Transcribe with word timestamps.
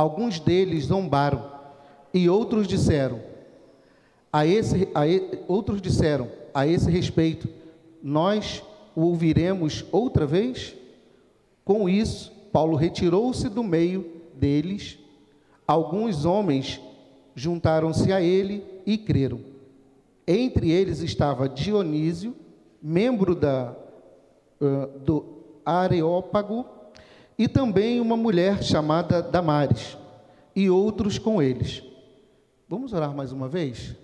alguns 0.00 0.40
deles 0.40 0.86
zombaram, 0.86 1.44
e 2.12 2.28
outros 2.28 2.66
disseram, 2.66 3.20
a 4.32 4.46
esse, 4.46 4.88
a, 4.94 5.02
outros 5.46 5.82
disseram 5.82 6.28
a 6.54 6.66
esse 6.66 6.90
respeito, 6.90 7.48
nós 8.02 8.62
o 8.96 9.02
ouviremos 9.02 9.84
outra 9.92 10.26
vez? 10.26 10.74
Com 11.64 11.88
isso, 11.88 12.32
Paulo 12.50 12.76
retirou-se 12.76 13.48
do 13.48 13.62
meio 13.62 14.10
deles. 14.34 14.98
Alguns 15.66 16.24
homens 16.24 16.80
juntaram-se 17.34 18.10
a 18.10 18.22
ele 18.22 18.64
e 18.86 18.96
creram. 18.96 19.40
Entre 20.26 20.70
eles 20.70 21.00
estava 21.00 21.48
Dionísio, 21.48 22.34
membro 22.82 23.34
da, 23.34 23.76
uh, 24.60 24.98
do 24.98 25.24
Areópago, 25.64 26.64
e 27.40 27.48
também 27.48 28.02
uma 28.02 28.18
mulher 28.18 28.62
chamada 28.62 29.22
Damares, 29.22 29.96
e 30.54 30.68
outros 30.68 31.18
com 31.18 31.42
eles. 31.42 31.82
Vamos 32.68 32.92
orar 32.92 33.16
mais 33.16 33.32
uma 33.32 33.48
vez? 33.48 33.96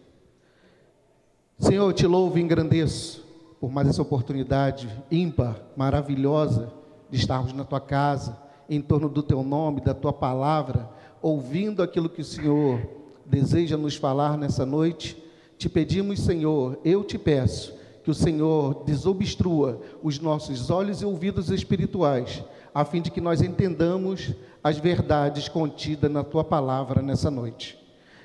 Senhor, 1.59 1.87
eu 1.87 1.93
te 1.93 2.07
louvo 2.07 2.39
e 2.39 2.41
engrandeço 2.41 3.23
por 3.61 3.71
mais 3.71 3.89
essa 3.89 4.01
oportunidade 4.01 4.89
ímpar, 5.11 5.61
maravilhosa, 5.77 6.73
de 7.11 7.19
estarmos 7.19 7.53
na 7.53 7.63
tua 7.63 7.79
casa, 7.79 8.41
em 8.71 8.81
torno 8.81 9.07
do 9.07 9.23
teu 9.23 9.43
nome, 9.43 9.83
da 9.83 9.93
tua 9.93 10.15
palavra, 10.15 10.89
ouvindo 11.21 11.83
aquilo 11.83 12.09
que 12.09 12.23
o 12.23 12.25
Senhor 12.25 12.81
deseja 13.27 13.77
nos 13.77 13.97
falar 13.97 14.39
nessa 14.39 14.65
noite. 14.65 15.23
Te 15.59 15.69
pedimos, 15.69 16.21
Senhor, 16.21 16.79
eu 16.83 17.05
te 17.05 17.19
peço 17.19 17.75
que 18.03 18.11
o 18.11 18.15
Senhor 18.15 18.83
desobstrua 18.87 19.83
os 20.03 20.19
nossos 20.19 20.71
olhos 20.71 21.03
e 21.03 21.05
ouvidos 21.05 21.51
espirituais, 21.51 22.43
a 22.77 22.85
fim 22.85 23.01
de 23.01 23.11
que 23.11 23.23
nós 23.23 23.41
entendamos 23.41 24.35
as 24.63 24.77
verdades 24.77 25.49
contidas 25.49 26.11
na 26.11 26.23
tua 26.23 26.45
palavra 26.45 27.01
nessa 27.01 27.31
noite. 27.31 27.83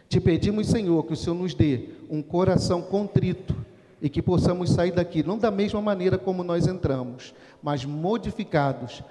Te 0.10 0.20
pedimos, 0.20 0.68
Senhor, 0.68 1.06
que 1.06 1.14
o 1.14 1.16
Senhor 1.16 1.38
nos 1.38 1.54
dê 1.54 1.88
um 2.10 2.22
coração 2.22 2.82
contrito 2.82 3.56
e 4.02 4.10
que 4.10 4.22
possamos 4.22 4.72
sair 4.72 4.92
daqui 4.92 5.24
não 5.24 5.38
da 5.38 5.50
mesma 5.50 5.82
maneira 5.82 6.18
como 6.18 6.44
nós 6.44 6.68
entramos, 6.68 7.34
mas 7.64 7.86
modificados 7.86 9.02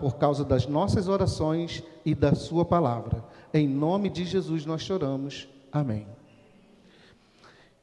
por 0.00 0.16
causa 0.16 0.44
das 0.44 0.64
nossas 0.64 1.08
orações 1.08 1.82
e 2.04 2.14
da 2.14 2.36
Sua 2.36 2.64
palavra. 2.64 3.24
Em 3.52 3.66
nome 3.66 4.08
de 4.08 4.24
Jesus 4.24 4.64
nós 4.64 4.82
choramos. 4.82 5.48
Amém. 5.72 6.06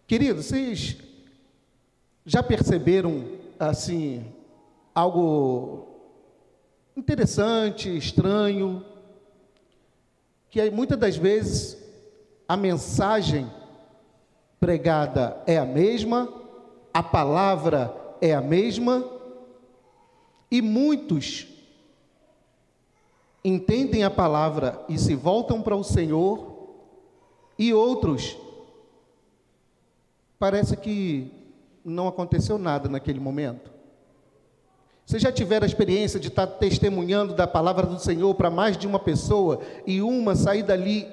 Queridos, 0.08 0.46
vocês 0.46 0.96
já 2.26 2.42
perceberam 2.42 3.26
assim 3.60 4.24
algo 4.94 5.94
interessante, 6.96 7.96
estranho, 7.96 8.86
que 10.50 10.70
muitas 10.72 10.98
das 10.98 11.18
vezes 11.18 11.78
a 12.48 12.56
mensagem 12.56 13.52
pregada 14.60 15.44
é 15.46 15.58
a 15.58 15.66
mesma, 15.66 16.32
a 16.94 17.04
palavra 17.04 17.94
é 18.22 18.34
a 18.34 18.42
mesma, 18.42 19.04
e 20.50 20.62
muitos 20.62 21.48
entendem 23.44 24.04
a 24.04 24.10
palavra 24.10 24.84
e 24.88 24.98
se 24.98 25.14
voltam 25.14 25.62
para 25.62 25.76
o 25.76 25.84
Senhor, 25.84 26.56
e 27.60 27.74
outros 27.74 28.38
parece 30.40 30.78
que 30.78 31.32
não 31.84 32.08
aconteceu 32.08 32.58
nada 32.58 32.88
naquele 32.88 33.20
momento. 33.20 33.75
Você 35.06 35.20
já 35.20 35.32
tiveram 35.32 35.66
a 35.66 35.68
experiência 35.68 36.20
de 36.20 36.30
estar 36.30 36.48
testemunhando 36.48 37.36
da 37.36 37.46
palavra 37.46 37.86
do 37.86 38.00
Senhor 38.00 38.34
para 38.34 38.50
mais 38.50 38.76
de 38.76 38.88
uma 38.88 39.00
pessoa 39.00 39.60
e 39.86 40.02
uma 40.02 40.36
sair 40.36 40.64
dali 40.64 41.08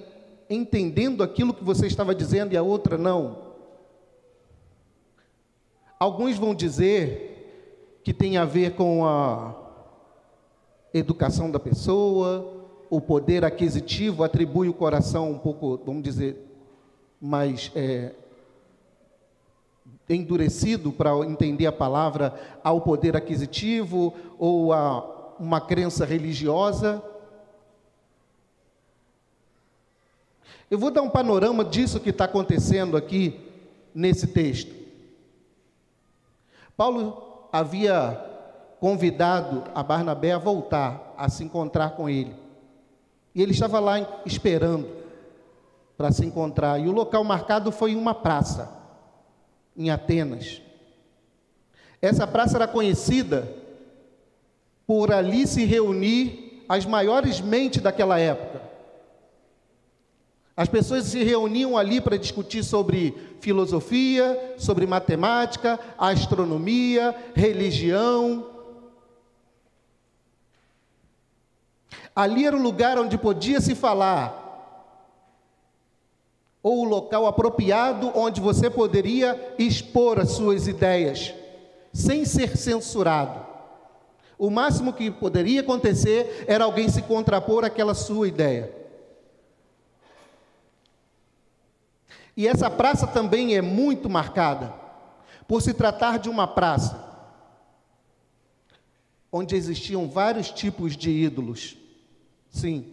entendendo 0.49 1.23
aquilo 1.23 1.53
que 1.53 1.63
você 1.63 1.87
estava 1.87 2.15
dizendo 2.15 2.55
e 2.55 2.57
a 2.57 2.63
outra 2.63 2.97
não. 2.97 3.53
Alguns 5.99 6.39
vão 6.39 6.55
dizer 6.55 8.01
que 8.03 8.15
tem 8.15 8.37
a 8.39 8.45
ver 8.45 8.75
com 8.75 9.07
a 9.07 9.55
educação 10.93 11.51
da 11.51 11.61
pessoa, 11.61 12.67
o 12.91 13.01
poder 13.01 13.45
aquisitivo 13.45 14.25
atribui 14.25 14.69
o 14.69 14.75
coração 14.75 15.31
um 15.31 15.39
pouco, 15.39 15.81
vamos 15.85 16.03
dizer, 16.03 16.37
mais 17.21 17.71
é, 17.75 18.13
endurecido 20.09 20.93
para 20.93 21.11
entender 21.21 21.67
a 21.67 21.73
palavra 21.73 22.35
ao 22.63 22.81
poder 22.81 23.17
aquisitivo 23.17 24.15
ou 24.39 24.73
a 24.73 25.35
uma 25.39 25.61
crença 25.61 26.05
religiosa. 26.05 27.03
Eu 30.71 30.79
vou 30.79 30.91
dar 30.91 31.03
um 31.03 31.11
panorama 31.11 31.65
disso 31.65 32.01
que 32.01 32.11
está 32.11 32.25
acontecendo 32.25 32.97
aqui 32.97 33.41
nesse 33.95 34.27
texto. 34.27 34.75
Paulo 36.77 37.49
havia 37.53 38.19
convidado 38.81 39.65
a 39.75 39.83
Barnabé 39.83 40.33
a 40.33 40.39
voltar, 40.39 41.15
a 41.17 41.29
se 41.29 41.45
encontrar 41.45 41.91
com 41.91 42.09
ele. 42.09 42.35
E 43.35 43.43
ele 43.43 43.53
estava 43.53 43.79
lá 43.79 44.01
esperando 44.27 44.89
para 45.97 46.11
se 46.11 46.25
encontrar. 46.25 46.81
E 46.81 46.89
o 46.89 46.93
local 46.93 47.23
marcado 47.23 47.71
foi 47.71 47.95
uma 47.95 48.15
praça, 48.15 48.69
em 49.77 49.91
Atenas. 49.91 50.61
Essa 52.01 52.27
praça 52.27 52.57
era 52.57 52.67
conhecida 52.67 53.49
por 54.87 55.13
ali 55.13 55.47
se 55.47 55.65
reunir 55.65 56.65
as 56.69 56.85
maiores 56.85 57.41
mentes 57.41 57.81
daquela 57.83 58.19
época. 58.19 58.63
As 60.57 60.69
pessoas 60.69 61.05
se 61.05 61.23
reuniam 61.23 61.79
ali 61.79 62.01
para 62.01 62.19
discutir 62.19 62.63
sobre 62.63 63.15
filosofia, 63.41 64.55
sobre 64.59 64.87
matemática, 64.87 65.81
astronomia, 65.97 67.15
religião. 67.35 68.47
Ali 72.15 72.45
era 72.45 72.57
o 72.57 72.63
lugar 72.63 72.99
onde 72.99 73.17
podia 73.17 73.61
se 73.61 73.75
falar, 73.75 74.42
ou 76.63 76.83
o 76.83 76.85
local 76.85 77.27
apropriado 77.27 78.13
onde 78.15 78.41
você 78.41 78.71
poderia 78.71 79.55
expor 79.59 80.21
as 80.21 80.31
suas 80.31 80.69
ideias, 80.69 81.35
sem 81.93 82.25
ser 82.25 82.57
censurado. 82.57 83.45
O 84.39 84.51
máximo 84.51 84.93
que 84.93 85.11
poderia 85.11 85.61
acontecer 85.61 86.45
era 86.47 86.65
alguém 86.65 86.89
se 86.89 87.03
contrapor 87.03 87.65
àquela 87.65 87.95
sua 87.95 88.29
ideia. 88.29 88.73
E 92.37 92.47
essa 92.49 92.71
praça 92.71 93.07
também 93.07 93.57
é 93.57 93.61
muito 93.61 94.09
marcada, 94.09 94.73
por 95.47 95.61
se 95.61 95.75
tratar 95.75 96.19
de 96.19 96.31
uma 96.31 96.47
praça 96.47 97.11
onde 99.31 99.57
existiam 99.57 100.09
vários 100.09 100.51
tipos 100.51 100.97
de 100.97 101.11
ídolos. 101.11 101.77
Sim, 102.51 102.93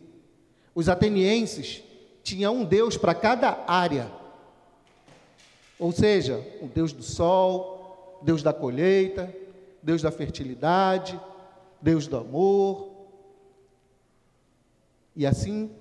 os 0.73 0.87
atenienses 0.87 1.83
tinham 2.29 2.57
um 2.57 2.63
deus 2.63 2.95
para 2.95 3.15
cada 3.15 3.63
área. 3.67 4.11
Ou 5.79 5.91
seja, 5.91 6.45
o 6.61 6.67
deus 6.67 6.93
do 6.93 7.01
sol, 7.01 8.19
deus 8.21 8.43
da 8.43 8.53
colheita, 8.53 9.33
deus 9.81 10.01
da 10.01 10.11
fertilidade, 10.11 11.19
deus 11.81 12.05
do 12.05 12.17
amor, 12.17 12.91
e 15.15 15.25
assim 15.25 15.71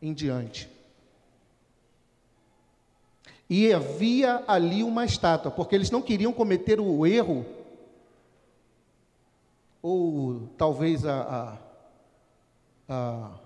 em 0.00 0.12
diante. 0.12 0.68
E 3.50 3.72
havia 3.72 4.44
ali 4.46 4.84
uma 4.84 5.04
estátua, 5.04 5.50
porque 5.50 5.74
eles 5.74 5.90
não 5.90 6.00
queriam 6.00 6.32
cometer 6.32 6.78
o 6.78 7.04
erro, 7.04 7.44
ou 9.82 10.48
talvez 10.56 11.04
a, 11.04 11.58
a, 12.88 12.94
a 12.94 13.41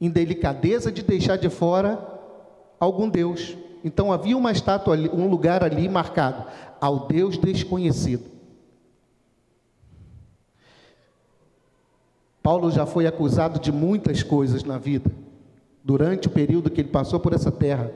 indelicadeza 0.00 0.92
de 0.92 1.02
deixar 1.02 1.36
de 1.36 1.48
fora 1.48 1.98
algum 2.78 3.08
Deus. 3.08 3.56
Então 3.84 4.12
havia 4.12 4.36
uma 4.36 4.52
estátua 4.52 4.94
ali, 4.94 5.08
um 5.08 5.28
lugar 5.28 5.62
ali 5.62 5.88
marcado 5.88 6.44
ao 6.80 7.06
Deus 7.06 7.38
desconhecido. 7.38 8.38
Paulo 12.42 12.70
já 12.70 12.86
foi 12.86 13.06
acusado 13.06 13.60
de 13.60 13.70
muitas 13.70 14.22
coisas 14.22 14.64
na 14.64 14.78
vida, 14.78 15.10
durante 15.84 16.28
o 16.28 16.30
período 16.30 16.70
que 16.70 16.80
ele 16.80 16.88
passou 16.88 17.20
por 17.20 17.34
essa 17.34 17.52
terra. 17.52 17.92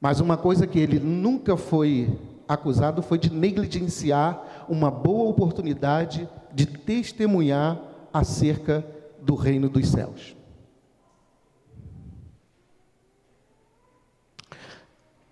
Mas 0.00 0.20
uma 0.20 0.36
coisa 0.36 0.66
que 0.66 0.78
ele 0.78 0.98
nunca 0.98 1.56
foi 1.56 2.18
acusado 2.48 3.02
foi 3.02 3.18
de 3.18 3.30
negligenciar 3.30 4.64
uma 4.68 4.90
boa 4.90 5.28
oportunidade 5.28 6.26
de 6.54 6.64
testemunhar 6.66 7.78
acerca 8.12 8.84
do 9.22 9.34
reino 9.34 9.68
dos 9.68 9.88
céus. 9.88 10.36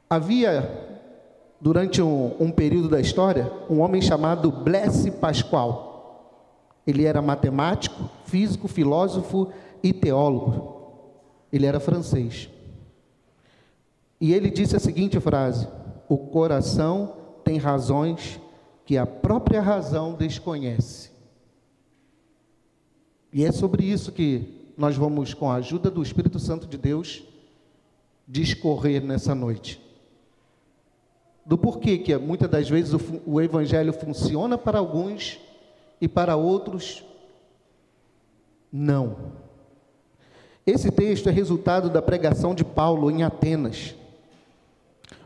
Havia, 0.08 0.70
durante 1.60 2.00
um, 2.00 2.36
um 2.38 2.50
período 2.50 2.88
da 2.88 3.00
história, 3.00 3.52
um 3.68 3.80
homem 3.80 4.00
chamado 4.00 4.52
Blaise 4.52 5.10
Pascoal. 5.10 5.86
Ele 6.86 7.04
era 7.04 7.20
matemático, 7.20 8.08
físico, 8.24 8.68
filósofo 8.68 9.48
e 9.82 9.92
teólogo. 9.92 10.76
Ele 11.52 11.66
era 11.66 11.80
francês. 11.80 12.48
E 14.20 14.32
ele 14.32 14.48
disse 14.48 14.76
a 14.76 14.80
seguinte 14.80 15.18
frase: 15.18 15.66
O 16.08 16.16
coração 16.16 17.14
tem 17.42 17.58
razões 17.58 18.40
que 18.84 18.96
a 18.96 19.04
própria 19.04 19.60
razão 19.60 20.14
desconhece. 20.14 21.15
E 23.32 23.44
é 23.44 23.52
sobre 23.52 23.84
isso 23.84 24.12
que 24.12 24.56
nós 24.76 24.96
vamos, 24.96 25.34
com 25.34 25.50
a 25.50 25.56
ajuda 25.56 25.90
do 25.90 26.02
Espírito 26.02 26.38
Santo 26.38 26.66
de 26.66 26.76
Deus, 26.76 27.22
discorrer 28.26 29.02
nessa 29.02 29.34
noite. 29.34 29.80
Do 31.44 31.56
porquê 31.56 31.98
que 31.98 32.16
muitas 32.16 32.50
das 32.50 32.68
vezes 32.68 32.92
o, 32.92 33.00
o 33.24 33.40
Evangelho 33.40 33.92
funciona 33.92 34.58
para 34.58 34.78
alguns 34.78 35.38
e 36.00 36.08
para 36.08 36.36
outros 36.36 37.04
não. 38.72 39.16
Esse 40.66 40.90
texto 40.90 41.28
é 41.28 41.32
resultado 41.32 41.88
da 41.88 42.02
pregação 42.02 42.54
de 42.54 42.64
Paulo 42.64 43.10
em 43.10 43.22
Atenas, 43.22 43.94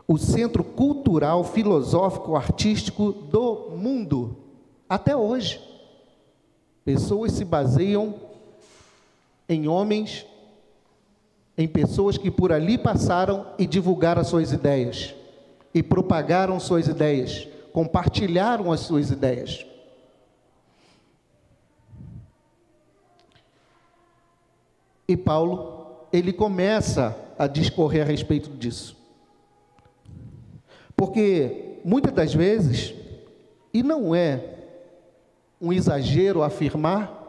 o 0.07 0.17
centro 0.17 0.63
cultural, 0.63 1.43
filosófico, 1.43 2.35
artístico 2.35 3.11
do 3.11 3.71
mundo, 3.75 4.37
até 4.87 5.15
hoje. 5.15 5.70
Pessoas 6.83 7.33
se 7.33 7.45
baseiam 7.45 8.15
em 9.47 9.67
homens, 9.67 10.25
em 11.57 11.67
pessoas 11.67 12.17
que 12.17 12.31
por 12.31 12.51
ali 12.51 12.77
passaram 12.77 13.45
e 13.57 13.67
divulgaram 13.67 14.21
as 14.21 14.27
suas 14.27 14.51
ideias, 14.51 15.13
e 15.73 15.83
propagaram 15.83 16.59
suas 16.59 16.87
ideias, 16.87 17.47
compartilharam 17.71 18.71
as 18.71 18.81
suas 18.81 19.11
ideias. 19.11 19.65
E 25.07 25.17
Paulo, 25.17 26.07
ele 26.11 26.31
começa 26.31 27.15
a 27.37 27.45
discorrer 27.45 28.03
a 28.03 28.05
respeito 28.05 28.49
disso. 28.49 28.95
Porque 30.95 31.79
muitas 31.83 32.13
das 32.13 32.33
vezes, 32.33 32.93
e 33.73 33.83
não 33.83 34.15
é 34.15 34.60
um 35.61 35.71
exagero 35.71 36.41
afirmar, 36.41 37.19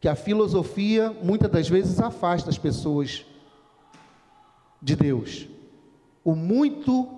que 0.00 0.08
a 0.08 0.14
filosofia 0.14 1.10
muitas 1.22 1.50
das 1.50 1.68
vezes 1.68 1.98
afasta 1.98 2.50
as 2.50 2.58
pessoas 2.58 3.24
de 4.80 4.94
Deus. 4.94 5.48
O 6.22 6.34
muito, 6.34 7.08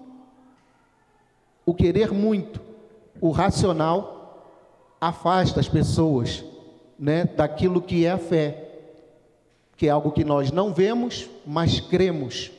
o 1.66 1.74
querer 1.74 2.12
muito, 2.12 2.60
o 3.20 3.30
racional 3.30 4.54
afasta 5.00 5.60
as 5.60 5.68
pessoas, 5.68 6.44
né, 6.98 7.24
daquilo 7.24 7.82
que 7.82 8.04
é 8.04 8.12
a 8.12 8.18
fé 8.18 8.68
que 9.78 9.86
é 9.86 9.90
algo 9.90 10.10
que 10.10 10.24
nós 10.24 10.50
não 10.50 10.74
vemos, 10.74 11.30
mas 11.46 11.78
cremos. 11.78 12.50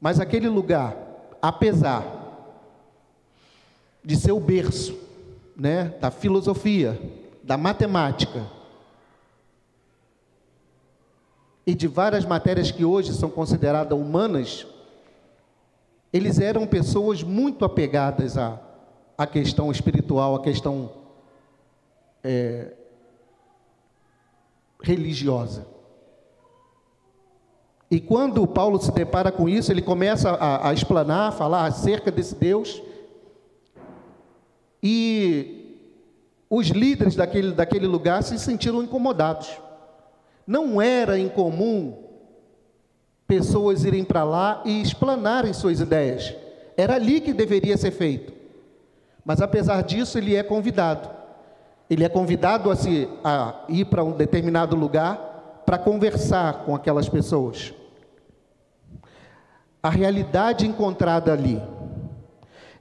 Mas 0.00 0.20
aquele 0.20 0.48
lugar, 0.48 0.96
apesar 1.42 2.04
de 4.08 4.16
ser 4.16 4.32
o 4.32 4.40
berço, 4.40 4.98
né, 5.54 5.94
da 6.00 6.10
filosofia, 6.10 6.98
da 7.42 7.58
matemática 7.58 8.46
e 11.66 11.74
de 11.74 11.86
várias 11.86 12.24
matérias 12.24 12.70
que 12.70 12.86
hoje 12.86 13.12
são 13.12 13.28
consideradas 13.28 13.98
humanas, 13.98 14.66
eles 16.10 16.40
eram 16.40 16.66
pessoas 16.66 17.22
muito 17.22 17.66
apegadas 17.66 18.38
à, 18.38 18.58
à 19.18 19.26
questão 19.26 19.70
espiritual, 19.70 20.36
à 20.36 20.40
questão 20.40 20.90
é, 22.24 22.72
religiosa. 24.82 25.66
E 27.90 28.00
quando 28.00 28.46
Paulo 28.46 28.80
se 28.80 28.90
depara 28.90 29.30
com 29.30 29.46
isso, 29.46 29.70
ele 29.70 29.82
começa 29.82 30.30
a, 30.30 30.70
a 30.70 30.72
explanar, 30.72 31.28
a 31.28 31.32
falar 31.32 31.66
acerca 31.66 32.10
desse 32.10 32.34
Deus. 32.34 32.87
E 34.82 35.76
os 36.50 36.68
líderes 36.68 37.14
daquele, 37.14 37.52
daquele 37.52 37.86
lugar 37.86 38.22
se 38.22 38.38
sentiram 38.38 38.82
incomodados. 38.82 39.50
Não 40.46 40.80
era 40.80 41.18
incomum 41.18 42.08
pessoas 43.26 43.84
irem 43.84 44.02
para 44.02 44.24
lá 44.24 44.62
e 44.64 44.80
explanarem 44.80 45.52
suas 45.52 45.80
ideias. 45.80 46.34
Era 46.76 46.94
ali 46.94 47.20
que 47.20 47.34
deveria 47.34 47.76
ser 47.76 47.90
feito. 47.90 48.32
Mas 49.24 49.42
apesar 49.42 49.82
disso, 49.82 50.16
ele 50.16 50.34
é 50.34 50.42
convidado. 50.42 51.10
Ele 51.90 52.04
é 52.04 52.08
convidado 52.08 52.70
a, 52.70 52.76
se, 52.76 53.06
a 53.22 53.64
ir 53.68 53.84
para 53.84 54.02
um 54.02 54.12
determinado 54.12 54.74
lugar 54.74 55.62
para 55.66 55.76
conversar 55.76 56.64
com 56.64 56.74
aquelas 56.74 57.08
pessoas. 57.10 57.74
A 59.82 59.90
realidade 59.90 60.66
encontrada 60.66 61.30
ali. 61.30 61.60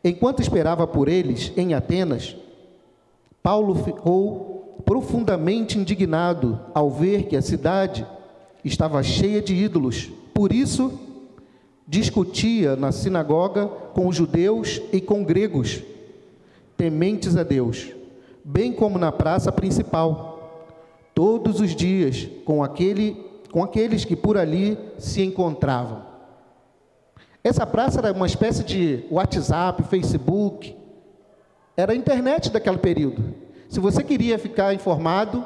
Enquanto 0.03 0.41
esperava 0.41 0.85
por 0.85 1.07
eles 1.07 1.51
em 1.57 1.73
Atenas, 1.73 2.35
Paulo 3.41 3.75
ficou 3.75 4.81
profundamente 4.85 5.77
indignado 5.77 6.59
ao 6.73 6.89
ver 6.89 7.23
que 7.23 7.35
a 7.35 7.41
cidade 7.41 8.05
estava 8.63 9.01
cheia 9.03 9.41
de 9.41 9.53
ídolos. 9.53 10.09
Por 10.33 10.53
isso, 10.53 10.99
discutia 11.87 12.75
na 12.75 12.91
sinagoga 12.91 13.67
com 13.67 14.11
judeus 14.11 14.81
e 14.93 15.01
com 15.01 15.23
gregos, 15.23 15.81
tementes 16.77 17.35
a 17.35 17.43
Deus 17.43 17.97
bem 18.49 18.71
como 18.71 18.97
na 18.97 19.11
praça 19.11 19.51
principal, 19.51 20.71
todos 21.13 21.59
os 21.59 21.75
dias 21.75 22.29
com 22.45 22.63
aquele 22.63 23.25
com 23.51 23.63
aqueles 23.63 24.05
que 24.05 24.15
por 24.15 24.37
ali 24.37 24.77
se 24.97 25.21
encontravam. 25.21 26.06
Essa 27.47 27.65
praça 27.65 27.99
era 27.99 28.11
uma 28.11 28.25
espécie 28.25 28.61
de 28.61 29.05
WhatsApp, 29.09 29.81
Facebook, 29.83 30.75
era 31.77 31.93
a 31.93 31.95
internet 31.95 32.49
daquele 32.51 32.77
período. 32.77 33.33
Se 33.69 33.79
você 33.79 34.03
queria 34.03 34.37
ficar 34.37 34.73
informado, 34.73 35.45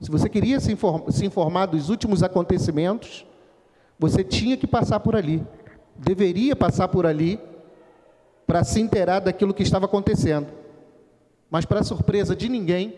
se 0.00 0.08
você 0.08 0.28
queria 0.28 0.60
se, 0.60 0.70
inform 0.70 1.10
se 1.10 1.26
informar 1.26 1.66
dos 1.66 1.88
últimos 1.88 2.22
acontecimentos, 2.22 3.26
você 3.98 4.22
tinha 4.22 4.56
que 4.56 4.64
passar 4.64 5.00
por 5.00 5.16
ali, 5.16 5.44
deveria 5.96 6.54
passar 6.54 6.86
por 6.86 7.04
ali 7.04 7.40
para 8.46 8.62
se 8.62 8.80
inteirar 8.80 9.18
daquilo 9.18 9.52
que 9.52 9.64
estava 9.64 9.86
acontecendo. 9.86 10.46
Mas, 11.50 11.64
para 11.64 11.82
surpresa 11.82 12.36
de 12.36 12.48
ninguém, 12.48 12.94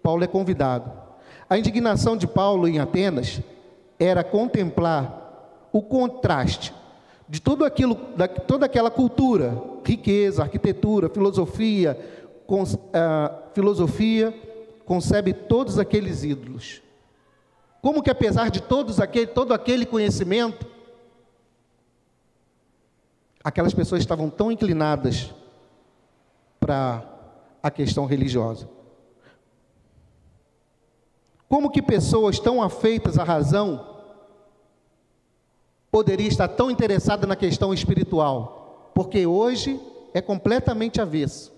Paulo 0.00 0.22
é 0.22 0.28
convidado. 0.28 0.92
A 1.50 1.58
indignação 1.58 2.16
de 2.16 2.28
Paulo 2.28 2.68
em 2.68 2.78
Atenas 2.78 3.40
era 3.98 4.22
contemplar 4.22 5.68
o 5.72 5.82
contraste 5.82 6.83
de 7.28 7.40
tudo 7.40 7.64
aquilo, 7.64 7.94
da, 8.16 8.28
toda 8.28 8.66
aquela 8.66 8.90
cultura, 8.90 9.60
riqueza, 9.84 10.42
arquitetura, 10.42 11.08
filosofia, 11.08 11.98
com, 12.46 12.62
uh, 12.62 12.66
filosofia 13.54 14.34
concebe 14.84 15.32
todos 15.32 15.78
aqueles 15.78 16.22
ídolos. 16.22 16.82
Como 17.80 18.02
que 18.02 18.10
apesar 18.10 18.50
de 18.50 18.62
todos 18.62 19.00
aquele, 19.00 19.26
todo 19.26 19.52
aquele 19.52 19.86
conhecimento, 19.86 20.66
aquelas 23.42 23.74
pessoas 23.74 24.00
estavam 24.00 24.30
tão 24.30 24.50
inclinadas 24.52 25.34
para 26.60 27.02
a 27.62 27.70
questão 27.70 28.06
religiosa. 28.06 28.68
Como 31.48 31.70
que 31.70 31.82
pessoas 31.82 32.38
tão 32.38 32.62
afeitas 32.62 33.18
à 33.18 33.24
razão 33.24 33.93
poderia 35.94 36.26
estar 36.26 36.48
tão 36.48 36.72
interessada 36.72 37.24
na 37.24 37.36
questão 37.36 37.72
espiritual? 37.72 38.90
Porque 38.96 39.28
hoje 39.28 39.80
é 40.12 40.20
completamente 40.20 41.00
avesso. 41.00 41.54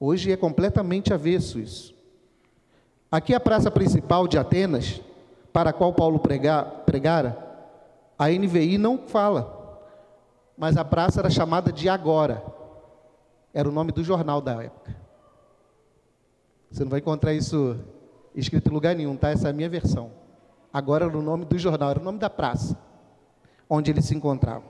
Hoje 0.00 0.32
é 0.32 0.36
completamente 0.38 1.12
avesso 1.12 1.58
isso. 1.58 1.94
Aqui 3.10 3.34
a 3.34 3.40
praça 3.40 3.70
principal 3.70 4.26
de 4.26 4.38
Atenas, 4.38 5.02
para 5.52 5.68
a 5.68 5.72
qual 5.74 5.92
Paulo 5.92 6.18
pregar, 6.20 6.64
pregara, 6.86 7.36
a 8.18 8.30
NVI 8.30 8.78
não 8.78 8.96
fala, 8.96 9.78
mas 10.56 10.78
a 10.78 10.84
praça 10.86 11.20
era 11.20 11.28
chamada 11.28 11.70
de 11.70 11.86
Agora. 11.86 12.42
Era 13.52 13.68
o 13.68 13.72
nome 13.72 13.92
do 13.92 14.02
jornal 14.02 14.40
da 14.40 14.62
época. 14.62 14.96
Você 16.70 16.82
não 16.82 16.90
vai 16.90 17.00
encontrar 17.00 17.34
isso 17.34 17.78
escrito 18.34 18.70
em 18.70 18.72
lugar 18.72 18.96
nenhum, 18.96 19.18
tá? 19.18 19.28
Essa 19.28 19.48
é 19.48 19.50
a 19.50 19.54
minha 19.54 19.68
versão. 19.68 20.21
Agora 20.72 21.04
era 21.06 21.18
o 21.18 21.22
nome 21.22 21.44
do 21.44 21.58
jornal, 21.58 21.90
era 21.90 22.00
o 22.00 22.04
nome 22.04 22.18
da 22.18 22.30
praça 22.30 22.78
onde 23.68 23.90
ele 23.90 24.02
se 24.02 24.14
encontrava. 24.14 24.64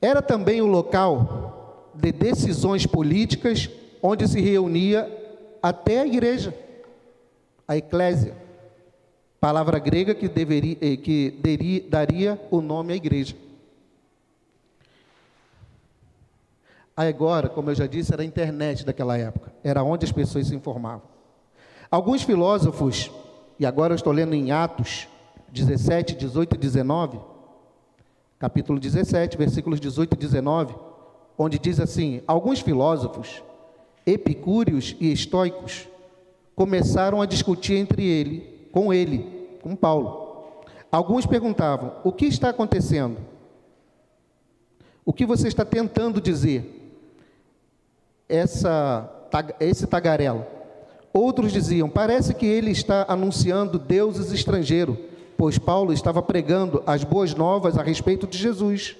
Era 0.00 0.20
também 0.20 0.60
o 0.60 0.66
local 0.66 1.92
de 1.94 2.10
decisões 2.10 2.86
políticas 2.86 3.70
onde 4.02 4.26
se 4.26 4.40
reunia 4.40 5.08
até 5.62 6.00
a 6.00 6.06
igreja, 6.06 6.52
a 7.66 7.76
eclésia, 7.76 8.36
palavra 9.40 9.78
grega 9.78 10.14
que, 10.14 10.28
deveria, 10.28 10.76
eh, 10.80 10.96
que 10.96 11.38
daria 11.88 12.40
o 12.50 12.60
nome 12.60 12.92
à 12.92 12.96
igreja. 12.96 13.36
Agora, 16.96 17.48
como 17.48 17.70
eu 17.70 17.74
já 17.74 17.86
disse, 17.86 18.12
era 18.12 18.22
a 18.22 18.26
internet 18.26 18.84
daquela 18.84 19.16
época, 19.16 19.52
era 19.62 19.84
onde 19.84 20.04
as 20.04 20.12
pessoas 20.12 20.48
se 20.48 20.54
informavam. 20.54 21.02
Alguns 21.90 22.22
filósofos, 22.22 23.10
e 23.58 23.64
agora 23.64 23.92
eu 23.92 23.96
estou 23.96 24.12
lendo 24.12 24.34
em 24.34 24.50
Atos 24.50 25.08
17, 25.48 26.14
18 26.14 26.54
e 26.54 26.58
19, 26.58 27.18
capítulo 28.38 28.78
17, 28.78 29.36
versículos 29.36 29.80
18 29.80 30.14
e 30.14 30.16
19, 30.16 30.74
onde 31.38 31.58
diz 31.58 31.80
assim: 31.80 32.22
Alguns 32.26 32.60
filósofos, 32.60 33.42
epicúreos 34.04 34.94
e 35.00 35.10
estoicos, 35.10 35.88
começaram 36.54 37.22
a 37.22 37.26
discutir 37.26 37.74
entre 37.74 38.04
ele, 38.04 38.68
com 38.72 38.92
ele, 38.92 39.58
com 39.62 39.74
Paulo. 39.74 40.62
Alguns 40.92 41.24
perguntavam: 41.24 41.94
O 42.04 42.12
que 42.12 42.26
está 42.26 42.50
acontecendo? 42.50 43.18
O 45.04 45.12
que 45.12 45.24
você 45.24 45.48
está 45.48 45.64
tentando 45.64 46.20
dizer? 46.20 46.72
Essa, 48.28 49.08
esse 49.60 49.86
tagarelo. 49.86 50.55
Outros 51.16 51.50
diziam: 51.50 51.88
Parece 51.88 52.34
que 52.34 52.44
ele 52.44 52.70
está 52.70 53.06
anunciando 53.08 53.78
deuses 53.78 54.30
estrangeiros, 54.32 54.98
pois 55.34 55.56
Paulo 55.56 55.90
estava 55.90 56.20
pregando 56.20 56.82
as 56.86 57.04
boas 57.04 57.34
novas 57.34 57.78
a 57.78 57.82
respeito 57.82 58.26
de 58.26 58.36
Jesus 58.36 58.94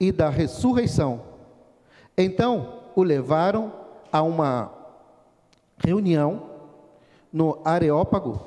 e 0.00 0.10
da 0.10 0.30
ressurreição. 0.30 1.20
Então 2.16 2.80
o 2.96 3.02
levaram 3.02 3.70
a 4.10 4.22
uma 4.22 4.72
reunião 5.76 6.44
no 7.30 7.58
Areópago, 7.62 8.40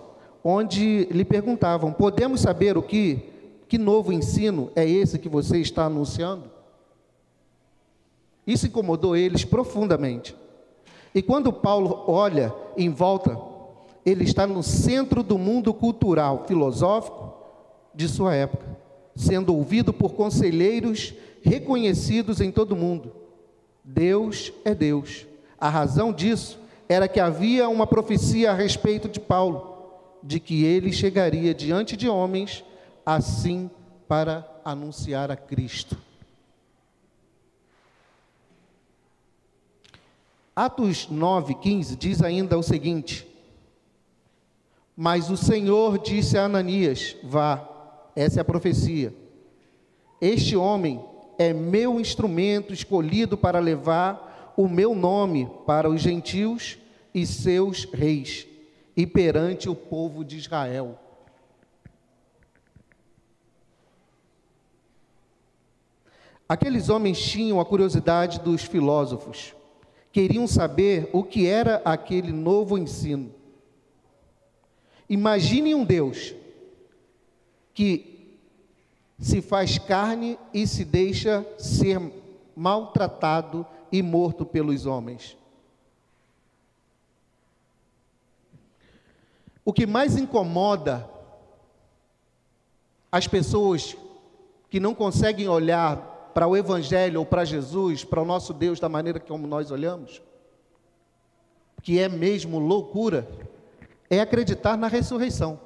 onde 0.44 1.06
lhe 1.12 1.24
perguntavam: 1.24 1.94
Podemos 1.94 2.42
saber 2.42 2.80
o 2.80 2.82
que, 2.82 3.30
que 3.70 3.78
novo 3.78 4.12
ensino 4.12 4.72
é 4.76 4.90
esse 4.90 5.20
que 5.20 5.30
você 5.30 5.60
está 5.60 5.86
anunciando? 5.86 6.46
Isso 8.48 8.66
incomodou 8.66 9.16
eles 9.16 9.46
profundamente. 9.46 10.36
E 11.14 11.22
quando 11.22 11.52
Paulo 11.52 12.04
olha 12.08 12.54
em 12.76 12.90
volta, 12.90 13.38
ele 14.06 14.24
está 14.24 14.48
no 14.48 14.64
centro 14.64 15.22
do 15.22 15.38
mundo 15.38 15.74
cultural, 15.74 16.46
filosófico 16.48 17.34
de 17.94 18.08
sua 18.08 18.36
época, 18.36 18.66
sendo 19.16 19.56
ouvido 19.56 19.92
por 19.92 20.14
conselheiros 20.14 21.14
reconhecidos 21.42 22.40
em 22.40 22.52
todo 22.52 22.74
o 22.74 22.76
mundo. 22.76 23.12
Deus 23.84 24.54
é 24.64 24.76
Deus. 24.76 25.26
A 25.60 25.70
razão 25.70 26.14
disso 26.14 26.60
era 26.88 27.08
que 27.08 27.20
havia 27.20 27.68
uma 27.68 27.88
profecia 27.88 28.52
a 28.52 28.54
respeito 28.54 29.10
de 29.10 29.20
Paulo, 29.20 29.76
de 30.24 30.40
que 30.40 30.64
ele 30.64 30.94
chegaria 30.94 31.54
diante 31.54 31.98
de 31.98 32.08
homens 32.08 32.64
assim 33.06 33.70
para 34.08 34.48
anunciar 34.64 35.32
a 35.32 35.36
Cristo. 35.36 35.98
Atos 40.58 41.08
9, 41.08 41.54
15 41.54 41.96
diz 41.96 42.24
ainda 42.24 42.58
o 42.58 42.64
seguinte: 42.64 43.28
Mas 44.96 45.30
o 45.30 45.38
Senhor 45.38 46.00
disse 46.00 46.36
a 46.36 46.46
Ananias: 46.46 47.16
Vá, 47.24 47.70
essa 48.16 48.40
é 48.40 48.42
a 48.42 48.44
profecia. 48.44 49.14
Este 50.20 50.58
homem 50.58 51.00
é 51.38 51.54
meu 51.54 52.00
instrumento 52.00 52.74
escolhido 52.74 53.38
para 53.38 53.60
levar 53.60 54.56
o 54.58 54.68
meu 54.68 54.96
nome 54.96 55.48
para 55.68 55.88
os 55.88 56.02
gentios 56.02 56.80
e 57.14 57.24
seus 57.28 57.84
reis, 57.84 58.48
e 58.96 59.06
perante 59.06 59.70
o 59.70 59.76
povo 59.76 60.26
de 60.26 60.38
Israel. 60.38 60.98
Aqueles 66.50 66.90
homens 66.90 67.22
tinham 67.22 67.60
a 67.60 67.66
curiosidade 67.66 68.40
dos 68.40 68.64
filósofos, 68.64 69.56
queriam 70.18 70.48
saber 70.48 71.12
o 71.14 71.24
que 71.24 71.46
era 71.46 71.80
aquele 71.86 72.32
novo 72.32 72.76
ensino. 72.76 73.32
Imagine 75.08 75.76
um 75.76 75.86
Deus 75.86 76.34
que 77.72 78.36
se 79.20 79.44
faz 79.44 79.78
carne 79.78 80.40
e 80.52 80.66
se 80.66 80.84
deixa 80.84 81.46
ser 81.60 82.02
maltratado 82.56 83.64
e 83.92 84.02
morto 84.02 84.44
pelos 84.44 84.88
homens. 84.88 85.38
O 89.64 89.72
que 89.72 89.86
mais 89.86 90.18
incomoda 90.18 91.08
as 93.12 93.28
pessoas 93.28 93.96
que 94.68 94.80
não 94.80 94.96
conseguem 94.96 95.48
olhar 95.48 96.17
para 96.38 96.48
o 96.48 96.56
Evangelho 96.56 97.22
ou 97.22 97.26
para 97.26 97.44
Jesus, 97.44 98.04
para 98.04 98.22
o 98.22 98.26
nosso 98.26 98.54
Deus 98.54 98.80
da 98.80 98.88
maneira 98.88 99.20
como 99.20 99.48
nós 99.48 99.72
olhamos, 99.72 100.22
que 101.82 101.98
é 101.98 102.08
mesmo 102.08 102.60
loucura, 102.60 103.28
é 104.08 104.20
acreditar 104.20 104.78
na 104.78 104.88
ressurreição. 104.88 105.60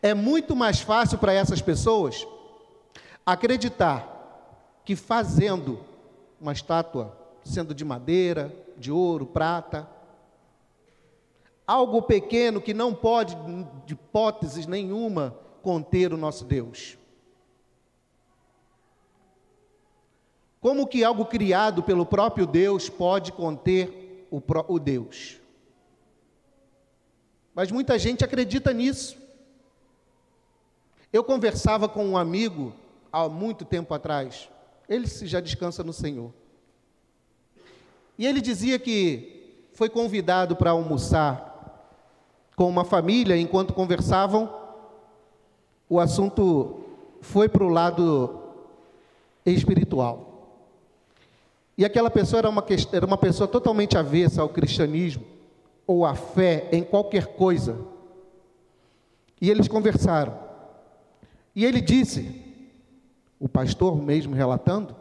É 0.00 0.14
muito 0.14 0.56
mais 0.56 0.80
fácil 0.80 1.18
para 1.18 1.34
essas 1.34 1.60
pessoas 1.60 2.26
acreditar 3.26 4.80
que 4.86 4.96
fazendo 4.96 5.78
uma 6.40 6.52
estátua, 6.54 7.14
sendo 7.44 7.74
de 7.74 7.84
madeira, 7.84 8.50
de 8.78 8.90
ouro, 8.90 9.26
prata, 9.26 9.86
algo 11.66 12.00
pequeno 12.00 12.58
que 12.58 12.72
não 12.72 12.94
pode, 12.94 13.36
de 13.84 13.92
hipóteses 13.92 14.66
nenhuma, 14.66 15.36
conter 15.60 16.14
o 16.14 16.16
nosso 16.16 16.46
Deus. 16.46 16.96
Como 20.60 20.86
que 20.86 21.04
algo 21.04 21.24
criado 21.24 21.82
pelo 21.82 22.04
próprio 22.04 22.46
Deus 22.46 22.88
pode 22.88 23.32
conter 23.32 24.26
o, 24.30 24.42
o 24.66 24.78
Deus? 24.78 25.38
Mas 27.54 27.70
muita 27.70 27.98
gente 27.98 28.24
acredita 28.24 28.72
nisso. 28.72 29.16
Eu 31.12 31.24
conversava 31.24 31.88
com 31.88 32.04
um 32.04 32.16
amigo 32.16 32.72
há 33.12 33.28
muito 33.28 33.64
tempo 33.64 33.94
atrás, 33.94 34.48
ele 34.88 35.06
já 35.06 35.40
descansa 35.40 35.82
no 35.82 35.92
Senhor. 35.92 36.32
E 38.18 38.26
ele 38.26 38.40
dizia 38.40 38.78
que 38.78 39.68
foi 39.72 39.88
convidado 39.88 40.56
para 40.56 40.70
almoçar 40.70 41.48
com 42.56 42.68
uma 42.68 42.84
família, 42.84 43.36
enquanto 43.36 43.72
conversavam, 43.72 44.52
o 45.88 46.00
assunto 46.00 46.84
foi 47.20 47.48
para 47.48 47.62
o 47.62 47.68
lado 47.68 48.42
espiritual. 49.46 50.27
E 51.78 51.84
aquela 51.84 52.10
pessoa 52.10 52.40
era 52.40 52.50
uma, 52.50 52.64
era 52.92 53.06
uma 53.06 53.16
pessoa 53.16 53.46
totalmente 53.46 53.96
avessa 53.96 54.42
ao 54.42 54.48
cristianismo, 54.48 55.24
ou 55.86 56.04
à 56.04 56.16
fé 56.16 56.68
em 56.72 56.82
qualquer 56.82 57.28
coisa. 57.28 57.78
E 59.40 59.48
eles 59.48 59.68
conversaram. 59.68 60.36
E 61.54 61.64
ele 61.64 61.80
disse 61.80 62.42
o 63.38 63.48
pastor 63.48 64.02
mesmo 64.02 64.34
relatando, 64.34 64.96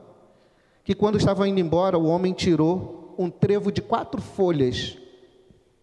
que 0.83 0.93
quando 0.93 1.17
estava 1.17 1.47
indo 1.47 1.59
embora, 1.59 1.97
o 1.97 2.05
homem 2.05 2.31
tirou 2.31 3.15
um 3.17 3.27
trevo 3.27 3.71
de 3.71 3.81
quatro 3.81 4.21
folhas 4.21 4.99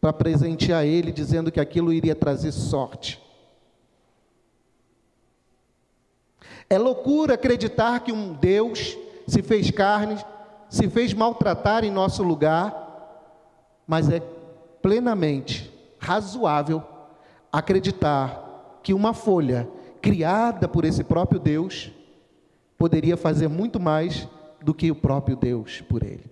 para 0.01 0.13
presentear 0.13 0.85
ele, 0.87 1.11
dizendo 1.11 1.51
que 1.51 1.59
aquilo 1.59 1.93
iria 1.93 2.15
trazer 2.15 2.53
sorte. 2.53 3.21
É 6.71 6.79
loucura 6.79 7.35
acreditar 7.35 7.99
que 7.99 8.13
um 8.13 8.33
Deus 8.33 8.97
se 9.27 9.43
fez 9.43 9.73
carne, 9.73 10.17
se 10.75 10.91
fez 10.91 11.15
maltratar 11.15 11.85
em 11.85 11.91
nosso 11.91 12.25
lugar, 12.25 12.75
mas 13.87 14.11
é 14.11 14.19
plenamente 14.83 15.73
razoável 16.01 16.83
acreditar 17.53 18.81
que 18.83 18.93
uma 18.93 19.15
folha 19.15 19.69
criada 20.03 20.67
por 20.67 20.85
esse 20.85 21.05
próprio 21.05 21.39
Deus 21.39 21.93
poderia 22.77 23.17
fazer 23.17 23.47
muito 23.47 23.79
mais 23.79 24.29
do 24.61 24.75
que 24.75 24.91
o 24.91 24.97
próprio 24.97 25.37
Deus 25.37 25.81
por 25.83 26.03
ele. 26.03 26.29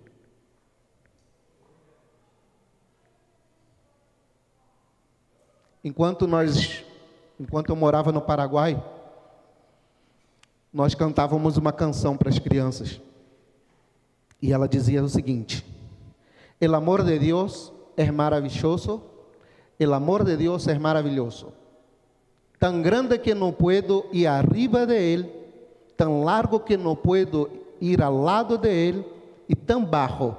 Enquanto 5.81 6.27
nós, 6.27 6.83
enquanto 7.39 7.69
eu 7.69 7.77
morava 7.77 8.11
no 8.11 8.21
Paraguai, 8.21 8.83
nós 10.73 10.93
cantávamos 10.93 11.55
uma 11.55 11.71
canção 11.71 12.17
para 12.17 12.27
as 12.27 12.39
crianças. 12.39 12.99
E 14.43 14.51
ela 14.51 14.67
dizia 14.67 15.01
o 15.01 15.07
seguinte: 15.07 15.65
El 16.59 16.75
amor 16.75 17.01
de 17.05 17.17
Deus 17.17 17.71
é 17.95 18.11
maravilhoso, 18.11 19.01
el 19.79 19.93
amor 19.93 20.25
de 20.25 20.35
Deus 20.35 20.67
é 20.67 20.77
maravilhoso. 20.77 21.53
Tan 22.59 22.81
grande 22.81 23.17
que 23.19 23.33
não 23.33 23.53
puedo 23.53 24.05
ir 24.11 24.27
arriba 24.27 24.85
de 24.85 24.95
ele 24.95 25.43
tan 25.95 26.25
largo 26.25 26.59
que 26.59 26.75
não 26.75 26.93
puedo 26.93 27.49
ir 27.79 28.01
ao 28.01 28.17
lado 28.17 28.57
de 28.57 28.67
ele 28.67 29.05
e 29.47 29.55
tão 29.55 29.85
baixo 29.85 30.35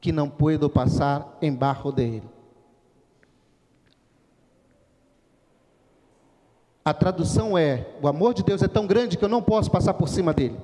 que 0.00 0.12
não 0.12 0.30
puedo 0.30 0.70
passar 0.70 1.36
embaixo 1.42 1.92
de 1.92 2.02
ele. 2.02 2.30
A 6.82 6.94
tradução 6.94 7.58
é: 7.58 7.86
o 8.00 8.08
amor 8.08 8.32
de 8.32 8.42
Deus 8.42 8.62
é 8.62 8.68
tão 8.68 8.86
grande 8.86 9.18
que 9.18 9.24
eu 9.26 9.28
não 9.28 9.42
posso 9.42 9.70
passar 9.70 9.92
por 9.92 10.08
cima 10.08 10.32
dele. 10.32 10.58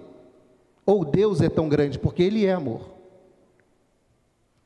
Ou 0.87 1.05
Deus 1.05 1.41
é 1.41 1.49
tão 1.49 1.69
grande, 1.69 1.99
porque 1.99 2.23
Ele 2.23 2.47
é 2.47 2.53
amor. 2.53 2.83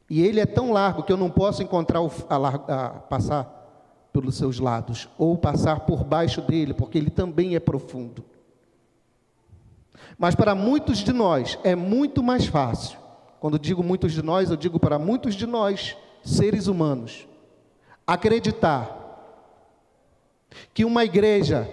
E 0.08 0.20
Ele 0.22 0.38
é 0.38 0.46
tão 0.46 0.70
largo 0.70 1.02
que 1.02 1.10
eu 1.10 1.16
não 1.16 1.30
posso 1.30 1.62
encontrar 1.62 2.02
o, 2.02 2.10
a, 2.28 2.36
a, 2.36 2.88
passar 2.90 3.56
pelos 4.12 4.36
seus 4.36 4.58
lados, 4.58 5.08
ou 5.16 5.38
passar 5.38 5.80
por 5.80 6.04
baixo 6.04 6.42
dele, 6.42 6.74
porque 6.74 6.98
Ele 6.98 7.10
também 7.10 7.54
é 7.54 7.60
profundo. 7.60 8.22
Mas 10.18 10.34
para 10.34 10.54
muitos 10.54 10.98
de 10.98 11.12
nós 11.12 11.58
é 11.64 11.74
muito 11.74 12.22
mais 12.22 12.44
fácil. 12.44 12.98
Quando 13.38 13.58
digo 13.58 13.82
muitos 13.82 14.12
de 14.12 14.22
nós, 14.22 14.50
eu 14.50 14.56
digo 14.56 14.78
para 14.78 14.98
muitos 14.98 15.34
de 15.34 15.46
nós, 15.46 15.96
seres 16.22 16.66
humanos, 16.66 17.26
acreditar 18.06 18.98
que 20.74 20.84
uma 20.84 21.04
igreja 21.04 21.66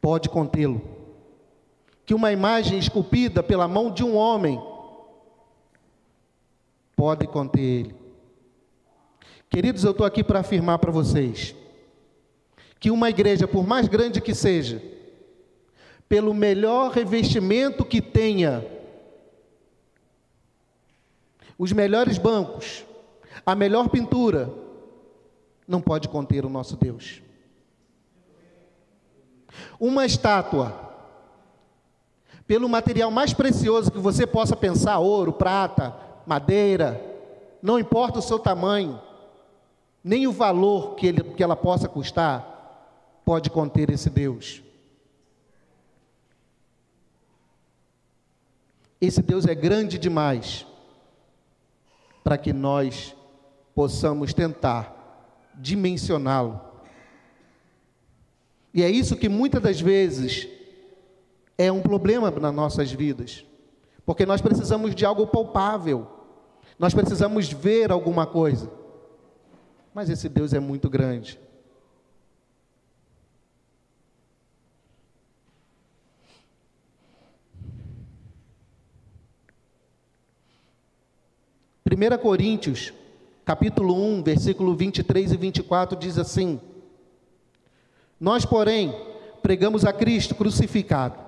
pode 0.00 0.28
contê-lo, 0.28 0.80
que 2.04 2.14
uma 2.14 2.32
imagem 2.32 2.78
esculpida 2.78 3.42
pela 3.42 3.68
mão 3.68 3.90
de 3.90 4.02
um 4.02 4.16
homem 4.16 4.60
pode 6.96 7.26
conter 7.26 7.60
ele. 7.60 7.94
Queridos, 9.50 9.84
eu 9.84 9.92
estou 9.92 10.06
aqui 10.06 10.22
para 10.22 10.40
afirmar 10.40 10.78
para 10.78 10.90
vocês 10.90 11.54
que 12.80 12.90
uma 12.90 13.10
igreja, 13.10 13.48
por 13.48 13.66
mais 13.66 13.88
grande 13.88 14.20
que 14.20 14.34
seja, 14.34 14.82
pelo 16.08 16.32
melhor 16.32 16.90
revestimento 16.90 17.84
que 17.84 18.00
tenha, 18.00 18.64
os 21.58 21.72
melhores 21.72 22.18
bancos, 22.18 22.84
a 23.44 23.54
melhor 23.54 23.88
pintura, 23.88 24.52
não 25.66 25.80
pode 25.80 26.08
conter 26.08 26.46
o 26.46 26.48
nosso 26.48 26.76
Deus. 26.76 27.20
Uma 29.78 30.04
estátua, 30.04 30.74
pelo 32.46 32.68
material 32.68 33.10
mais 33.10 33.32
precioso 33.32 33.90
que 33.90 33.98
você 33.98 34.26
possa 34.26 34.56
pensar 34.56 34.98
ouro, 34.98 35.32
prata, 35.32 35.94
madeira, 36.26 37.00
não 37.62 37.78
importa 37.78 38.18
o 38.18 38.22
seu 38.22 38.38
tamanho, 38.38 39.00
nem 40.02 40.26
o 40.26 40.32
valor 40.32 40.94
que, 40.94 41.06
ele, 41.06 41.22
que 41.22 41.42
ela 41.42 41.56
possa 41.56 41.88
custar, 41.88 43.20
pode 43.24 43.50
conter 43.50 43.90
esse 43.90 44.08
Deus. 44.08 44.62
Esse 49.00 49.22
Deus 49.22 49.46
é 49.46 49.54
grande 49.54 49.98
demais 49.98 50.66
para 52.24 52.36
que 52.36 52.52
nós 52.52 53.14
possamos 53.74 54.34
tentar 54.34 55.52
dimensioná-lo. 55.54 56.67
E 58.78 58.82
é 58.84 58.88
isso 58.88 59.16
que 59.16 59.28
muitas 59.28 59.60
das 59.60 59.80
vezes 59.80 60.46
é 61.58 61.72
um 61.72 61.82
problema 61.82 62.30
nas 62.30 62.54
nossas 62.54 62.92
vidas, 62.92 63.44
porque 64.06 64.24
nós 64.24 64.40
precisamos 64.40 64.94
de 64.94 65.04
algo 65.04 65.26
palpável, 65.26 66.06
nós 66.78 66.94
precisamos 66.94 67.52
ver 67.52 67.90
alguma 67.90 68.24
coisa, 68.24 68.70
mas 69.92 70.08
esse 70.08 70.28
Deus 70.28 70.52
é 70.54 70.60
muito 70.60 70.88
grande. 70.88 71.40
1 81.84 82.18
Coríntios, 82.22 82.92
capítulo 83.44 83.92
1, 83.92 84.22
versículo 84.22 84.76
23 84.76 85.32
e 85.32 85.36
24 85.36 85.98
diz 85.98 86.16
assim: 86.16 86.60
Nós, 88.20 88.44
porém, 88.44 88.94
pregamos 89.42 89.84
a 89.84 89.92
Cristo 89.92 90.34
crucificado, 90.34 91.18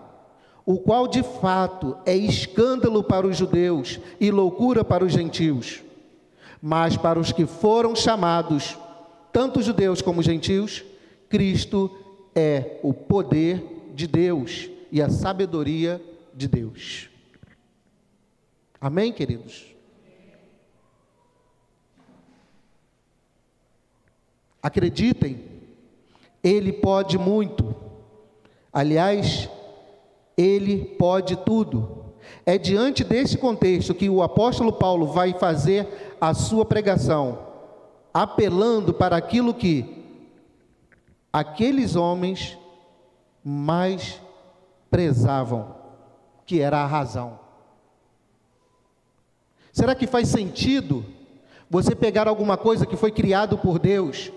o 0.67 0.79
qual 0.79 1.07
de 1.07 1.23
fato 1.23 1.97
é 2.05 2.17
escândalo 2.17 3.03
para 3.03 3.27
os 3.27 3.37
judeus 3.37 4.01
e 4.21 4.31
loucura 4.31 4.85
para 4.85 5.05
os 5.05 5.13
gentios. 5.13 5.83
Mas 6.61 6.97
para 6.97 7.19
os 7.19 7.33
que 7.33 7.47
foram 7.47 7.97
chamados, 7.97 8.77
tanto 9.33 9.63
judeus 9.63 10.03
como 10.03 10.23
gentios, 10.23 10.85
Cristo 11.29 11.91
é 12.35 12.79
o 12.83 12.93
poder 12.93 13.93
de 13.95 14.07
Deus 14.07 14.69
e 14.91 15.01
a 15.01 15.09
sabedoria 15.09 16.03
de 16.35 16.49
Deus. 16.49 17.09
Amém, 18.81 19.13
queridos? 19.13 19.67
Acreditem, 24.63 25.50
Ele 26.43 26.73
pode 26.73 27.19
muito. 27.19 27.75
Aliás, 28.73 29.49
Ele 30.37 30.85
pode 30.85 31.37
tudo. 31.37 32.01
É 32.47 32.57
diante 32.57 33.05
desse 33.05 33.37
contexto 33.37 33.95
que 33.95 34.09
o 34.09 34.23
apóstolo 34.23 34.73
Paulo 34.73 35.07
vai 35.07 35.33
fazer 35.35 36.17
a 36.21 36.33
sua 36.35 36.65
pregação, 36.65 37.39
apelando 38.13 38.95
para 38.95 39.17
aquilo 39.17 39.53
que 39.53 40.05
aqueles 41.33 41.97
homens 41.97 42.59
mais 43.45 44.21
prezavam, 44.91 45.75
que 46.47 46.61
era 46.61 46.79
a 46.79 46.87
razão. 46.87 47.39
Será 49.73 49.95
que 49.95 50.07
faz 50.07 50.29
sentido 50.29 51.05
você 51.69 51.95
pegar 51.95 52.27
alguma 52.27 52.57
coisa 52.57 52.85
que 52.85 52.97
foi 52.97 53.13
criado 53.13 53.57
por 53.57 53.79
Deus 53.79 54.33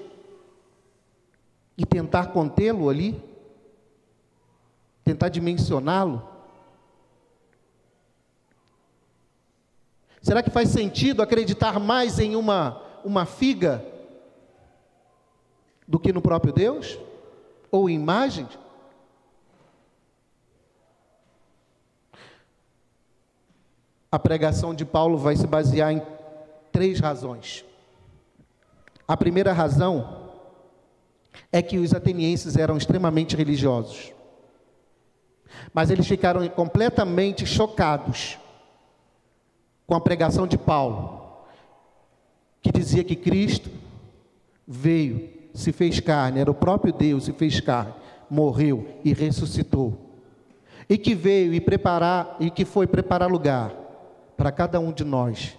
e 1.77 1.85
tentar 1.85 2.27
contê-lo 2.27 2.89
ali, 2.89 3.21
tentar 5.03 5.29
dimensioná-lo? 5.29 6.33
Será 10.21 10.41
que 10.41 10.49
faz 10.49 10.69
sentido 10.69 11.21
acreditar 11.21 11.79
mais 11.79 12.17
em 12.17 12.35
uma, 12.35 12.81
uma 13.03 13.25
figa 13.25 13.85
do 15.85 15.99
que 15.99 16.13
no 16.13 16.21
próprio 16.21 16.53
Deus? 16.53 16.97
Ou 17.69 17.89
em 17.89 17.95
imagens? 17.95 18.57
A 24.09 24.17
pregação 24.17 24.73
de 24.73 24.85
Paulo 24.85 25.17
vai 25.17 25.35
se 25.35 25.47
basear 25.47 25.91
em 25.91 26.01
três 26.71 26.99
razões. 26.99 27.65
A 29.05 29.17
primeira 29.17 29.51
razão 29.51 30.22
é 31.51 31.61
que 31.61 31.77
os 31.77 31.93
atenienses 31.93 32.57
eram 32.57 32.77
extremamente 32.77 33.35
religiosos. 33.35 34.13
Mas 35.73 35.89
eles 35.89 36.07
ficaram 36.07 36.47
completamente 36.49 37.45
chocados 37.45 38.37
com 39.85 39.95
a 39.95 40.01
pregação 40.01 40.47
de 40.47 40.57
Paulo, 40.57 41.21
que 42.61 42.71
dizia 42.71 43.03
que 43.03 43.15
Cristo 43.15 43.69
veio, 44.67 45.29
se 45.53 45.71
fez 45.71 45.99
carne, 45.99 46.39
era 46.39 46.49
o 46.49 46.55
próprio 46.55 46.93
Deus, 46.93 47.25
se 47.25 47.33
fez 47.33 47.59
carne, 47.59 47.93
morreu 48.29 48.87
e 49.03 49.13
ressuscitou. 49.13 49.99
E 50.89 50.97
que 50.97 51.13
veio 51.13 51.53
e 51.53 51.61
preparar 51.61 52.35
e 52.39 52.49
que 52.49 52.65
foi 52.65 52.87
preparar 52.87 53.29
lugar 53.29 53.71
para 54.35 54.51
cada 54.51 54.79
um 54.79 54.91
de 54.91 55.03
nós 55.03 55.57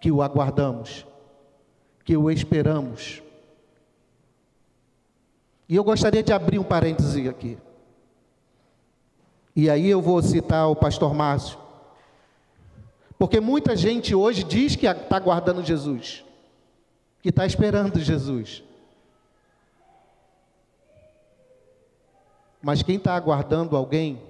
que 0.00 0.10
o 0.10 0.22
aguardamos, 0.22 1.06
que 2.04 2.16
o 2.16 2.30
esperamos 2.30 3.22
e 5.70 5.76
eu 5.76 5.84
gostaria 5.84 6.20
de 6.20 6.32
abrir 6.32 6.58
um 6.58 6.64
parêntese 6.64 7.28
aqui. 7.28 7.56
E 9.54 9.70
aí 9.70 9.88
eu 9.88 10.02
vou 10.02 10.20
citar 10.20 10.68
o 10.68 10.74
pastor 10.74 11.14
Márcio. 11.14 11.56
Porque 13.16 13.38
muita 13.38 13.76
gente 13.76 14.12
hoje 14.12 14.42
diz 14.42 14.74
que 14.74 14.84
está 14.84 15.20
guardando 15.20 15.64
Jesus, 15.64 16.24
que 17.22 17.28
está 17.28 17.46
esperando 17.46 18.00
Jesus. 18.00 18.64
Mas 22.60 22.82
quem 22.82 22.96
está 22.96 23.14
aguardando 23.14 23.76
alguém, 23.76 24.20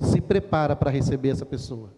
se 0.00 0.20
prepara 0.20 0.74
para 0.74 0.90
receber 0.90 1.28
essa 1.28 1.46
pessoa. 1.46 1.88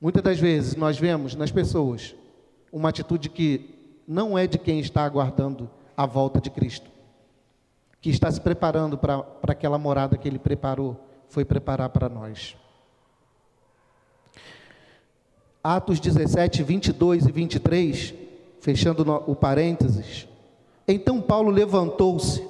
Muitas 0.00 0.24
das 0.24 0.40
vezes 0.40 0.74
nós 0.74 0.98
vemos 0.98 1.36
nas 1.36 1.52
pessoas 1.52 2.16
uma 2.72 2.88
atitude 2.88 3.28
que 3.28 3.74
não 4.06 4.38
é 4.38 4.46
de 4.46 4.58
quem 4.58 4.80
está 4.80 5.04
aguardando 5.04 5.68
a 5.96 6.06
volta 6.06 6.40
de 6.40 6.50
Cristo, 6.50 6.90
que 8.00 8.10
está 8.10 8.30
se 8.30 8.40
preparando 8.40 8.96
para 8.96 9.24
aquela 9.46 9.78
morada 9.78 10.16
que 10.16 10.28
Ele 10.28 10.38
preparou, 10.38 10.96
foi 11.28 11.44
preparar 11.44 11.90
para 11.90 12.08
nós. 12.08 12.56
Atos 15.62 16.00
17, 16.00 16.62
22 16.62 17.26
e 17.26 17.32
23, 17.32 18.14
fechando 18.60 19.02
o 19.26 19.34
parênteses. 19.34 20.26
Então 20.86 21.20
Paulo 21.20 21.50
levantou-se 21.50 22.42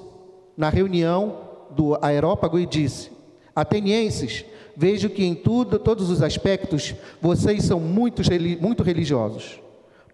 na 0.55 0.69
reunião 0.69 1.49
do 1.71 1.97
Aerópago 2.01 2.59
e 2.59 2.65
disse: 2.65 3.11
Atenienses, 3.55 4.45
vejo 4.77 5.09
que 5.09 5.25
em 5.25 5.35
tudo, 5.35 5.77
todos 5.77 6.09
os 6.09 6.21
aspectos, 6.21 6.95
vocês 7.21 7.63
são 7.63 7.79
muito, 7.79 8.21
muito 8.61 8.83
religiosos. 8.83 9.59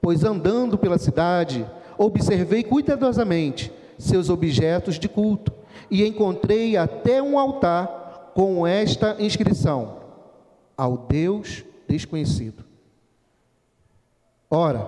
Pois 0.06 0.24
andando 0.24 0.78
pela 0.78 1.00
cidade, 1.00 1.66
observei 1.98 2.62
cuidadosamente 2.62 3.74
seus 3.98 4.30
objetos 4.30 5.00
de 5.00 5.10
culto 5.10 5.52
e 5.90 6.06
encontrei 6.06 6.78
até 6.78 7.24
um 7.24 7.40
altar 7.40 8.32
com 8.36 8.68
esta 8.68 9.16
inscrição: 9.18 9.98
Ao 10.78 10.96
Deus 10.96 11.66
desconhecido. 11.88 12.64
Ora, 14.48 14.88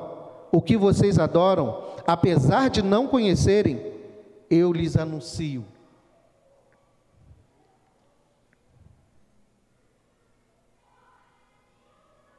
o 0.51 0.62
que 0.62 0.77
vocês 0.77 1.17
adoram, 1.17 1.84
apesar 2.06 2.69
de 2.69 2.84
não 2.84 3.08
conhecerem, 3.08 3.91
eu 4.51 4.71
lhes 4.71 4.95
anuncio. 4.95 5.65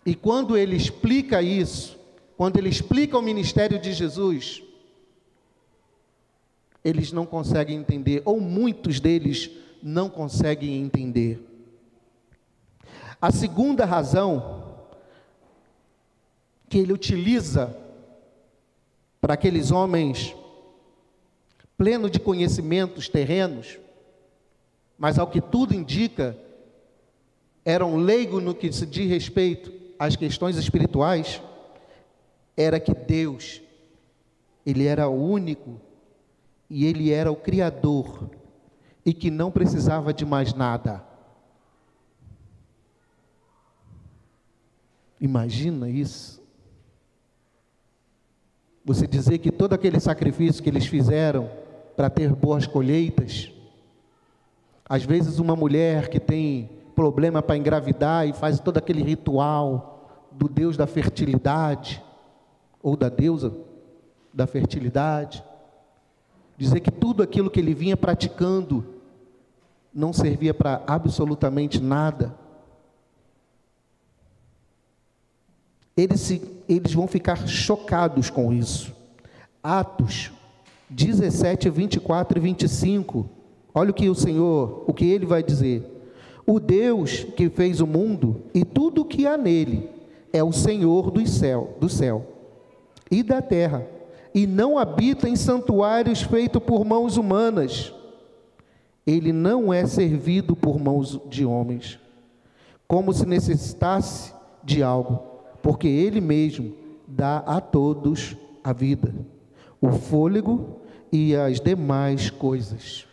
E 0.06 0.14
quando 0.14 0.56
ele 0.56 0.76
explica 0.76 1.42
isso, 1.42 1.97
quando 2.38 2.56
ele 2.56 2.68
explica 2.68 3.18
o 3.18 3.20
ministério 3.20 3.80
de 3.80 3.92
Jesus, 3.92 4.62
eles 6.84 7.10
não 7.10 7.26
conseguem 7.26 7.76
entender, 7.76 8.22
ou 8.24 8.40
muitos 8.40 9.00
deles 9.00 9.50
não 9.82 10.08
conseguem 10.08 10.80
entender. 10.80 11.42
A 13.20 13.32
segunda 13.32 13.84
razão 13.84 14.76
que 16.68 16.78
ele 16.78 16.92
utiliza 16.92 17.76
para 19.20 19.34
aqueles 19.34 19.72
homens 19.72 20.32
plenos 21.76 22.08
de 22.08 22.20
conhecimentos 22.20 23.08
terrenos, 23.08 23.80
mas 24.96 25.18
ao 25.18 25.26
que 25.26 25.40
tudo 25.40 25.74
indica, 25.74 26.38
eram 27.64 27.96
leigos 27.96 28.40
no 28.40 28.54
que 28.54 28.72
se 28.72 28.86
diz 28.86 29.10
respeito 29.10 29.72
às 29.98 30.14
questões 30.14 30.56
espirituais, 30.56 31.42
era 32.58 32.80
que 32.80 32.92
Deus, 32.92 33.62
Ele 34.66 34.84
era 34.84 35.08
único 35.08 35.80
e 36.68 36.84
Ele 36.84 37.12
era 37.12 37.30
o 37.30 37.36
Criador 37.36 38.28
e 39.06 39.14
que 39.14 39.30
não 39.30 39.48
precisava 39.48 40.12
de 40.12 40.26
mais 40.26 40.52
nada. 40.52 41.04
Imagina 45.20 45.88
isso. 45.88 46.42
Você 48.84 49.06
dizer 49.06 49.38
que 49.38 49.52
todo 49.52 49.74
aquele 49.74 50.00
sacrifício 50.00 50.62
que 50.62 50.68
eles 50.68 50.86
fizeram 50.86 51.48
para 51.96 52.10
ter 52.10 52.34
boas 52.34 52.66
colheitas, 52.66 53.52
às 54.88 55.04
vezes 55.04 55.38
uma 55.38 55.54
mulher 55.54 56.08
que 56.08 56.18
tem 56.18 56.70
problema 56.96 57.40
para 57.40 57.56
engravidar 57.56 58.26
e 58.26 58.32
faz 58.32 58.58
todo 58.58 58.78
aquele 58.78 59.02
ritual 59.02 60.28
do 60.32 60.48
Deus 60.48 60.76
da 60.76 60.86
fertilidade, 60.86 62.02
ou 62.82 62.96
da 62.96 63.08
deusa 63.08 63.52
da 64.32 64.46
fertilidade, 64.46 65.42
dizer 66.56 66.80
que 66.80 66.90
tudo 66.90 67.22
aquilo 67.22 67.50
que 67.50 67.58
ele 67.58 67.74
vinha 67.74 67.96
praticando 67.96 68.84
não 69.92 70.12
servia 70.12 70.54
para 70.54 70.82
absolutamente 70.86 71.80
nada. 71.80 72.34
Eles, 75.96 76.20
se, 76.20 76.62
eles 76.68 76.92
vão 76.92 77.08
ficar 77.08 77.48
chocados 77.48 78.30
com 78.30 78.52
isso. 78.52 78.94
Atos 79.62 80.30
17, 80.88 81.68
24 81.68 82.38
e 82.38 82.40
25. 82.40 83.28
Olha 83.74 83.90
o 83.90 83.94
que 83.94 84.08
o 84.08 84.14
Senhor, 84.14 84.84
o 84.86 84.94
que 84.94 85.04
ele 85.04 85.26
vai 85.26 85.42
dizer. 85.42 85.84
O 86.46 86.60
Deus 86.60 87.24
que 87.24 87.50
fez 87.50 87.80
o 87.80 87.86
mundo 87.86 88.42
e 88.54 88.64
tudo 88.64 89.02
o 89.02 89.04
que 89.04 89.26
há 89.26 89.36
nele 89.36 89.90
é 90.32 90.42
o 90.42 90.52
Senhor 90.52 91.10
do 91.10 91.26
céu, 91.26 91.76
do 91.80 91.88
céu 91.88 92.37
e 93.10 93.22
da 93.22 93.40
terra, 93.40 93.86
e 94.34 94.46
não 94.46 94.78
habita 94.78 95.28
em 95.28 95.36
santuários 95.36 96.22
feitos 96.22 96.62
por 96.62 96.84
mãos 96.84 97.16
humanas. 97.16 97.92
Ele 99.06 99.32
não 99.32 99.72
é 99.72 99.86
servido 99.86 100.54
por 100.54 100.78
mãos 100.78 101.18
de 101.28 101.44
homens, 101.44 101.98
como 102.86 103.12
se 103.12 103.24
necessitasse 103.26 104.34
de 104.62 104.82
algo, 104.82 105.22
porque 105.62 105.88
ele 105.88 106.20
mesmo 106.20 106.74
dá 107.06 107.38
a 107.38 107.60
todos 107.60 108.36
a 108.62 108.72
vida, 108.72 109.14
o 109.80 109.90
fôlego 109.92 110.80
e 111.10 111.34
as 111.34 111.58
demais 111.58 112.28
coisas. 112.28 113.06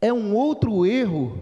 É 0.00 0.12
um 0.12 0.34
outro 0.34 0.84
erro 0.84 1.40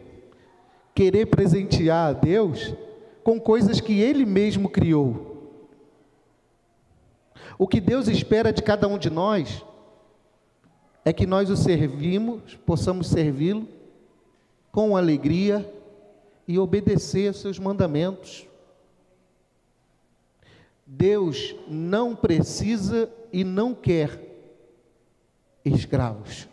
querer 0.94 1.24
presentear 1.26 2.11
a 2.11 2.12
Deus 2.12 2.74
com 3.22 3.40
coisas 3.40 3.80
que 3.80 4.00
Ele 4.00 4.24
mesmo 4.24 4.68
criou. 4.68 5.30
O 7.59 7.68
que 7.68 7.80
Deus 7.80 8.09
espera 8.09 8.52
de 8.52 8.62
cada 8.62 8.88
um 8.88 8.96
de 8.96 9.11
nós 9.11 9.64
é 11.04 11.12
que 11.12 11.26
nós 11.26 11.50
o 11.50 11.56
servimos, 11.56 12.54
possamos 12.66 13.09
servi-lo 13.09 13.68
com 14.72 14.96
alegria 14.96 15.68
e 16.46 16.59
obedecer 16.59 17.28
aos 17.28 17.40
seus 17.40 17.59
mandamentos. 17.59 18.46
Deus 20.87 21.54
não 21.68 22.16
precisa 22.16 23.09
e 23.33 23.44
não 23.44 23.74
quer 23.74 24.18
escravos. 25.64 26.49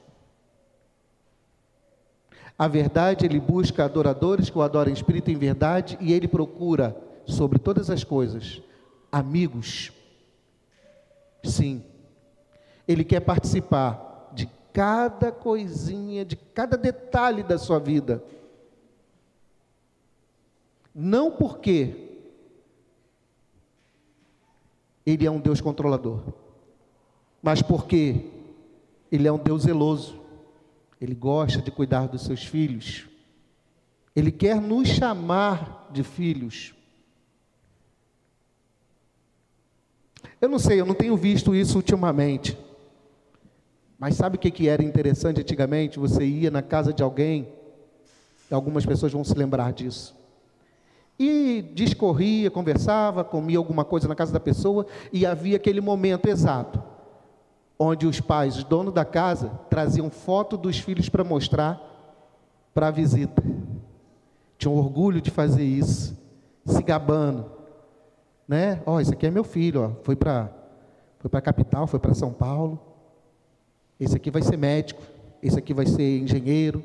A 2.57 2.67
verdade, 2.67 3.25
ele 3.25 3.39
busca 3.39 3.85
adoradores 3.85 4.49
que 4.49 4.57
o 4.57 4.61
adorem 4.61 4.91
em 4.91 4.97
espírito 4.97 5.29
em 5.29 5.35
verdade, 5.35 5.97
e 6.01 6.11
ele 6.11 6.27
procura, 6.27 6.95
sobre 7.27 7.59
todas 7.59 7.89
as 7.89 8.03
coisas, 8.03 8.61
amigos. 9.11 9.91
Sim, 11.43 11.83
ele 12.87 13.03
quer 13.03 13.19
participar 13.19 14.31
de 14.33 14.49
cada 14.71 15.31
coisinha, 15.31 16.23
de 16.23 16.35
cada 16.35 16.77
detalhe 16.77 17.43
da 17.43 17.57
sua 17.57 17.79
vida. 17.79 18.23
Não 20.95 21.29
porque 21.29 22.07
ele 25.05 25.25
é 25.25 25.31
um 25.31 25.39
Deus 25.39 25.61
controlador, 25.61 26.21
mas 27.41 27.61
porque 27.61 28.25
ele 29.11 29.27
é 29.27 29.31
um 29.31 29.37
Deus 29.37 29.63
zeloso. 29.63 30.26
Ele 30.99 31.13
gosta 31.13 31.61
de 31.61 31.69
cuidar 31.69 32.07
dos 32.07 32.23
seus 32.23 32.43
filhos. 32.43 33.05
Ele 34.15 34.31
quer 34.31 34.59
nos 34.59 34.87
chamar 34.87 35.89
de 35.91 36.03
filhos. 36.03 36.73
Eu 40.41 40.49
não 40.49 40.57
sei, 40.57 40.81
eu 40.81 40.85
não 40.85 40.95
tenho 40.95 41.15
visto 41.15 41.53
isso 41.53 41.77
ultimamente. 41.77 42.57
Mas 43.99 44.15
sabe 44.15 44.37
o 44.37 44.39
que, 44.39 44.67
era 44.67 44.83
interessante 44.83 45.41
antigamente? 45.41 45.99
Você 45.99 46.23
ia 46.23 46.51
na 46.51 46.61
casa 46.61 46.93
de 46.93 47.01
alguém, 47.01 47.47
algumas 48.49 48.85
pessoas 48.85 49.11
vão 49.11 49.23
se 49.23 49.33
lembrar 49.33 49.73
disso. 49.73 50.15
E 51.19 51.63
discorria, 51.73 52.51
conversava, 52.51 53.23
comia 53.23 53.57
alguma 53.57 53.83
coisa 53.83 54.07
na 54.07 54.15
casa 54.15 54.31
da 54.31 54.39
pessoa, 54.39 54.85
e 55.11 55.25
havia 55.25 55.57
aquele 55.57 55.81
momento 55.81 56.27
exato 56.27 56.96
onde 57.79 58.07
os 58.07 58.19
pais, 58.19 58.57
os 58.57 58.63
donos 58.63 58.93
da 58.93 59.05
casa, 59.05 59.49
traziam 59.69 60.09
foto 60.09 60.57
dos 60.57 60.79
filhos 60.79 61.09
para 61.09 61.23
mostrar 61.23 61.81
para 62.73 62.87
a 62.87 62.91
visita. 62.91 63.43
Tinham 64.57 64.75
orgulho 64.75 65.21
de 65.21 65.29
fazer 65.29 65.63
isso, 65.63 66.17
se 66.65 66.81
gabando. 66.81 67.51
Né? 68.47 68.81
Ó, 68.85 68.95
oh, 68.95 68.99
esse 68.99 69.13
aqui 69.13 69.27
é 69.27 69.31
meu 69.31 69.43
filho, 69.43 69.81
ó. 69.83 70.03
foi 70.03 70.15
para 70.15 70.51
foi 71.19 71.39
a 71.39 71.41
capital, 71.41 71.87
foi 71.87 71.99
para 71.99 72.13
São 72.13 72.31
Paulo. 72.31 72.79
Esse 73.99 74.15
aqui 74.15 74.29
vai 74.29 74.41
ser 74.41 74.57
médico, 74.57 75.01
esse 75.41 75.57
aqui 75.57 75.73
vai 75.73 75.85
ser 75.85 76.19
engenheiro. 76.19 76.83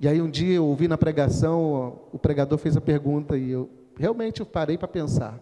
E 0.00 0.08
aí 0.08 0.22
um 0.22 0.30
dia 0.30 0.54
eu 0.54 0.66
ouvi 0.66 0.88
na 0.88 0.96
pregação, 0.96 2.00
o 2.12 2.18
pregador 2.18 2.58
fez 2.58 2.76
a 2.76 2.80
pergunta 2.80 3.36
e 3.36 3.50
eu 3.50 3.68
realmente 3.96 4.40
eu 4.40 4.46
parei 4.46 4.78
para 4.78 4.88
pensar. 4.88 5.38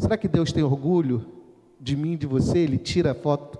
Será 0.00 0.16
que 0.16 0.26
Deus 0.26 0.50
tem 0.50 0.62
orgulho 0.62 1.26
de 1.78 1.94
mim, 1.94 2.16
de 2.16 2.26
você? 2.26 2.60
Ele 2.60 2.78
tira 2.78 3.10
a 3.10 3.14
foto 3.14 3.58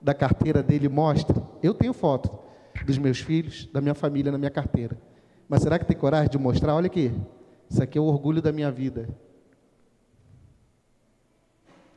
da 0.00 0.14
carteira 0.14 0.62
dele 0.62 0.86
e 0.86 0.88
mostra. 0.88 1.42
Eu 1.62 1.74
tenho 1.74 1.92
foto 1.92 2.30
dos 2.86 2.96
meus 2.96 3.20
filhos, 3.20 3.68
da 3.70 3.78
minha 3.78 3.94
família 3.94 4.32
na 4.32 4.38
minha 4.38 4.50
carteira. 4.50 4.98
Mas 5.46 5.62
será 5.62 5.78
que 5.78 5.84
tem 5.84 5.94
coragem 5.94 6.30
de 6.30 6.38
mostrar? 6.38 6.74
Olha 6.74 6.86
aqui, 6.86 7.12
isso 7.68 7.82
aqui 7.82 7.98
é 7.98 8.00
o 8.00 8.04
orgulho 8.04 8.40
da 8.40 8.50
minha 8.50 8.70
vida. 8.70 9.06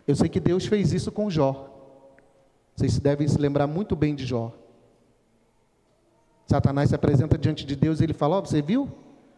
Eu 0.05 0.13
sei 0.13 0.27
que 0.27 0.41
Deus 0.41 0.65
fez 0.65 0.91
isso 0.91 1.09
com 1.09 1.29
Jó. 1.29 1.71
Vocês 2.75 2.99
devem 2.99 3.25
se 3.29 3.37
lembrar 3.37 3.65
muito 3.65 3.95
bem 3.95 4.13
de 4.13 4.25
Jó. 4.25 4.51
Satanás 6.45 6.89
se 6.89 6.95
apresenta 6.95 7.37
diante 7.37 7.65
de 7.65 7.77
Deus 7.77 8.01
e 8.01 8.03
ele 8.03 8.13
fala: 8.13 8.39
oh, 8.39 8.41
você 8.41 8.61
viu 8.61 8.91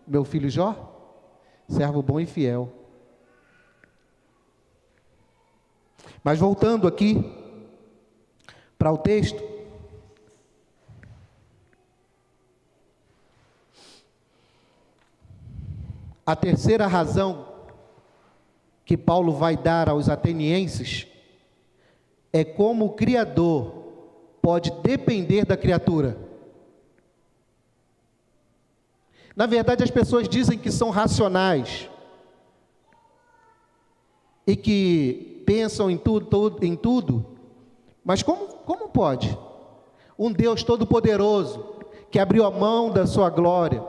meu 0.08 0.26
filho 0.26 0.50
Jó? 0.50 0.96
Servo 1.70 2.02
bom 2.02 2.20
e 2.20 2.26
fiel. 2.26 2.77
Mas 6.24 6.40
voltando 6.40 6.88
aqui 6.88 7.24
para 8.78 8.92
o 8.92 8.98
texto. 8.98 9.42
A 16.26 16.36
terceira 16.36 16.86
razão 16.88 17.48
que 18.86 18.98
Paulo 18.98 19.34
vai 19.34 19.56
dar 19.56 19.90
aos 19.90 20.10
atenienses 20.10 21.08
é 22.32 22.44
como 22.44 22.86
o 22.86 22.94
Criador 22.94 23.74
pode 24.42 24.72
depender 24.82 25.46
da 25.46 25.58
criatura. 25.58 26.18
Na 29.36 29.46
verdade, 29.46 29.84
as 29.84 29.92
pessoas 29.92 30.28
dizem 30.28 30.58
que 30.58 30.72
são 30.72 30.90
racionais 30.90 31.90
e 34.46 34.56
que 34.56 35.37
pensam 35.48 35.90
em 35.90 35.96
tudo, 35.96 36.58
em 36.62 36.76
tudo, 36.76 37.26
mas 38.04 38.22
como, 38.22 38.48
como 38.66 38.90
pode? 38.90 39.38
Um 40.20 40.30
Deus 40.30 40.62
todo-poderoso, 40.62 41.64
que 42.12 42.20
abriu 42.20 42.44
a 42.44 42.52
mão 42.52 42.92
da 42.92 43.08
sua 43.08 43.30
glória, 43.30 43.82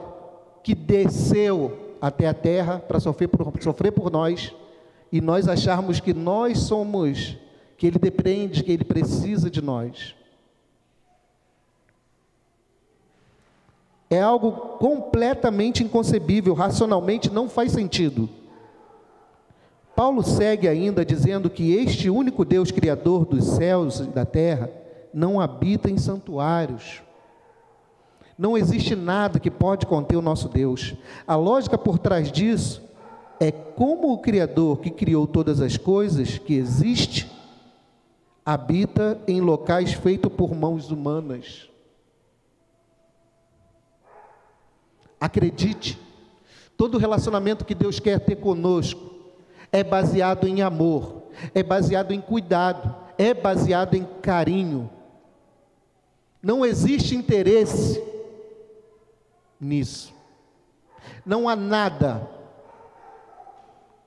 que 0.63 0.73
desceu 0.73 1.97
até 1.99 2.29
a 2.29 2.33
terra 2.33 2.79
para 2.79 3.01
sofrer 3.01 3.27
por, 3.27 3.61
sofrer 3.61 3.91
por 3.91 4.09
nós, 4.09 4.55
e 5.11 5.19
nós 5.19 5.49
acharmos 5.49 5.99
que 5.99 6.13
nós 6.13 6.59
somos, 6.59 7.35
que 7.77 7.87
Ele 7.87 7.99
depende, 7.99 8.63
que 8.63 8.71
Ele 8.71 8.85
precisa 8.85 9.49
de 9.49 9.61
nós. 9.61 10.15
É 14.09 14.21
algo 14.21 14.77
completamente 14.77 15.83
inconcebível, 15.83 16.53
racionalmente 16.53 17.29
não 17.29 17.49
faz 17.49 17.73
sentido. 17.73 18.29
Paulo 19.99 20.23
segue 20.23 20.65
ainda 20.65 21.03
dizendo 21.03 21.49
que 21.49 21.73
este 21.73 22.09
único 22.09 22.45
Deus 22.45 22.71
criador 22.71 23.25
dos 23.25 23.43
céus 23.43 23.99
e 23.99 24.03
da 24.05 24.25
terra 24.25 24.71
não 25.13 25.41
habita 25.41 25.91
em 25.91 25.97
santuários. 25.97 27.03
Não 28.37 28.57
existe 28.57 28.95
nada 28.95 29.41
que 29.41 29.51
pode 29.51 29.85
conter 29.85 30.15
o 30.15 30.21
nosso 30.21 30.47
Deus. 30.47 30.95
A 31.27 31.35
lógica 31.35 31.77
por 31.77 31.99
trás 31.99 32.31
disso 32.31 32.81
é 33.41 33.51
como 33.51 34.13
o 34.13 34.19
Criador 34.19 34.79
que 34.79 34.89
criou 34.89 35.27
todas 35.27 35.59
as 35.59 35.75
coisas 35.75 36.37
que 36.37 36.53
existe 36.53 37.29
habita 38.45 39.19
em 39.27 39.41
locais 39.41 39.91
feitos 39.91 40.31
por 40.31 40.55
mãos 40.55 40.91
humanas. 40.91 41.69
Acredite, 45.19 45.99
todo 46.77 46.97
relacionamento 46.97 47.65
que 47.65 47.75
Deus 47.75 47.99
quer 47.99 48.21
ter 48.21 48.37
conosco 48.37 49.18
é 49.71 49.83
baseado 49.83 50.47
em 50.47 50.61
amor, 50.61 51.23
é 51.53 51.61
baseado 51.61 52.11
em 52.11 52.21
cuidado, 52.21 52.95
é 53.17 53.33
baseado 53.33 53.95
em 53.95 54.03
carinho. 54.21 54.89
Não 56.41 56.65
existe 56.65 57.15
interesse 57.15 58.01
nisso. 59.59 60.13
Não 61.25 61.47
há 61.47 61.55
nada 61.55 62.27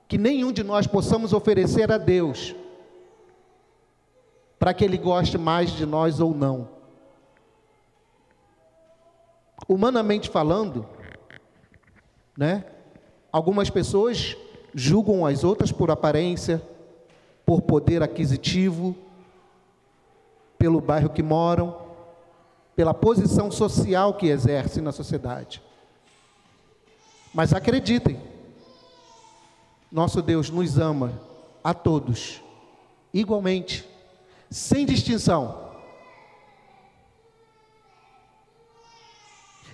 que 0.07 0.17
nenhum 0.17 0.51
de 0.51 0.63
nós 0.63 0.85
possamos 0.85 1.33
oferecer 1.33 1.91
a 1.91 1.97
Deus 1.97 2.55
para 4.59 4.73
que 4.73 4.83
Ele 4.83 4.97
goste 4.97 5.37
mais 5.37 5.71
de 5.71 5.85
nós 5.85 6.19
ou 6.19 6.33
não. 6.33 6.69
Humanamente 9.67 10.29
falando, 10.29 10.87
né? 12.37 12.65
Algumas 13.31 13.69
pessoas 13.69 14.37
julgam 14.73 15.25
as 15.25 15.43
outras 15.43 15.71
por 15.71 15.91
aparência, 15.91 16.61
por 17.45 17.61
poder 17.61 18.01
aquisitivo, 18.01 18.95
pelo 20.57 20.79
bairro 20.79 21.09
que 21.09 21.21
moram, 21.21 21.77
pela 22.75 22.93
posição 22.93 23.51
social 23.51 24.15
que 24.15 24.27
exercem 24.27 24.81
na 24.81 24.91
sociedade. 24.91 25.61
Mas 27.33 27.53
acreditem, 27.53 28.19
nosso 29.91 30.21
Deus 30.21 30.49
nos 30.49 30.77
ama 30.77 31.19
a 31.63 31.73
todos, 31.73 32.41
igualmente, 33.13 33.87
sem 34.49 34.85
distinção. 34.85 35.71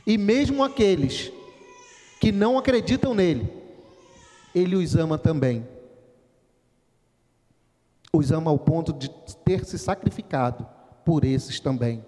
E 0.05 0.17
mesmo 0.17 0.63
aqueles 0.63 1.31
que 2.19 2.31
não 2.31 2.57
acreditam 2.57 3.13
nele, 3.13 3.58
ele 4.53 4.75
os 4.75 4.95
ama 4.95 5.17
também. 5.17 5.67
Os 8.11 8.31
ama 8.31 8.49
ao 8.49 8.57
ponto 8.57 8.91
de 8.91 9.09
ter 9.45 9.65
se 9.65 9.77
sacrificado 9.77 10.67
por 11.05 11.23
esses 11.23 11.59
também. 11.59 12.03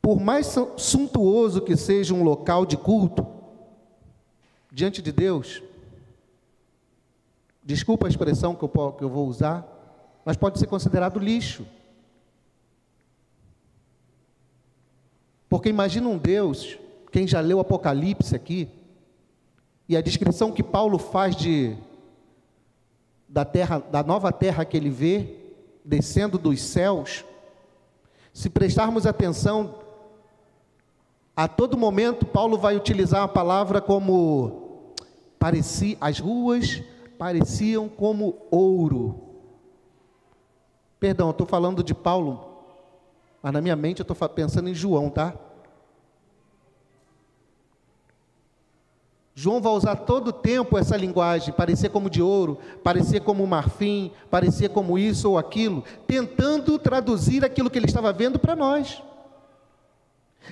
Por 0.00 0.20
mais 0.20 0.54
suntuoso 0.76 1.60
que 1.60 1.76
seja 1.76 2.14
um 2.14 2.22
local 2.22 2.64
de 2.64 2.76
culto, 2.76 3.26
diante 4.72 5.02
de 5.02 5.12
Deus, 5.12 5.62
desculpa 7.62 8.06
a 8.06 8.08
expressão 8.08 8.54
que 8.54 8.64
eu, 8.64 9.08
vou 9.08 9.28
usar, 9.28 9.66
mas 10.24 10.36
pode 10.36 10.58
ser 10.58 10.66
considerado 10.66 11.18
lixo. 11.18 11.66
Porque 15.48 15.68
imagina 15.68 16.08
um 16.08 16.18
Deus 16.18 16.78
quem 17.10 17.26
já 17.26 17.40
leu 17.40 17.60
Apocalipse 17.60 18.34
aqui, 18.34 18.68
e 19.88 19.96
a 19.96 20.02
descrição 20.02 20.52
que 20.52 20.62
Paulo 20.62 20.98
faz 20.98 21.34
de 21.34 21.76
da 23.28 23.44
terra, 23.44 23.78
da 23.78 24.02
nova 24.02 24.30
terra 24.32 24.64
que 24.64 24.76
ele 24.76 24.90
vê 24.90 25.36
descendo 25.84 26.38
dos 26.38 26.60
céus, 26.60 27.24
se 28.32 28.50
prestarmos 28.50 29.06
atenção, 29.06 29.74
a 31.34 31.48
todo 31.48 31.76
momento 31.76 32.26
Paulo 32.26 32.58
vai 32.58 32.76
utilizar 32.76 33.22
a 33.22 33.28
palavra 33.28 33.80
como 33.80 34.94
parecia, 35.38 35.96
as 36.00 36.18
ruas 36.18 36.82
pareciam 37.18 37.88
como 37.88 38.36
ouro. 38.50 39.22
Perdão, 41.00 41.30
estou 41.30 41.46
falando 41.46 41.82
de 41.82 41.94
Paulo, 41.94 42.44
mas 43.42 43.52
na 43.52 43.60
minha 43.60 43.76
mente 43.76 44.00
eu 44.00 44.02
estou 44.02 44.28
pensando 44.28 44.68
em 44.68 44.74
João, 44.74 45.08
tá? 45.08 45.34
João 49.40 49.60
vai 49.60 49.72
usar 49.72 49.94
todo 49.94 50.28
o 50.28 50.32
tempo 50.32 50.76
essa 50.76 50.96
linguagem, 50.96 51.54
parecer 51.54 51.90
como 51.90 52.10
de 52.10 52.20
ouro, 52.20 52.58
parecer 52.82 53.20
como 53.20 53.46
marfim, 53.46 54.10
parecer 54.28 54.68
como 54.70 54.98
isso 54.98 55.30
ou 55.30 55.38
aquilo, 55.38 55.84
tentando 56.08 56.76
traduzir 56.76 57.44
aquilo 57.44 57.70
que 57.70 57.78
ele 57.78 57.86
estava 57.86 58.12
vendo 58.12 58.36
para 58.36 58.56
nós. 58.56 59.00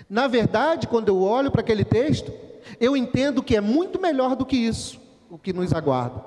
Na 0.09 0.29
verdade, 0.29 0.87
quando 0.87 1.09
eu 1.09 1.21
olho 1.21 1.51
para 1.51 1.63
aquele 1.63 1.85
texto, 1.85 2.33
eu 2.79 2.97
entendo 2.97 3.43
que 3.43 3.57
é 3.57 3.61
muito 3.61 4.01
melhor 4.01 4.37
do 4.37 4.47
que 4.47 4.57
isso, 4.57 5.01
o 5.29 5.37
que 5.37 5.53
nos 5.53 5.73
aguarda. 5.73 6.25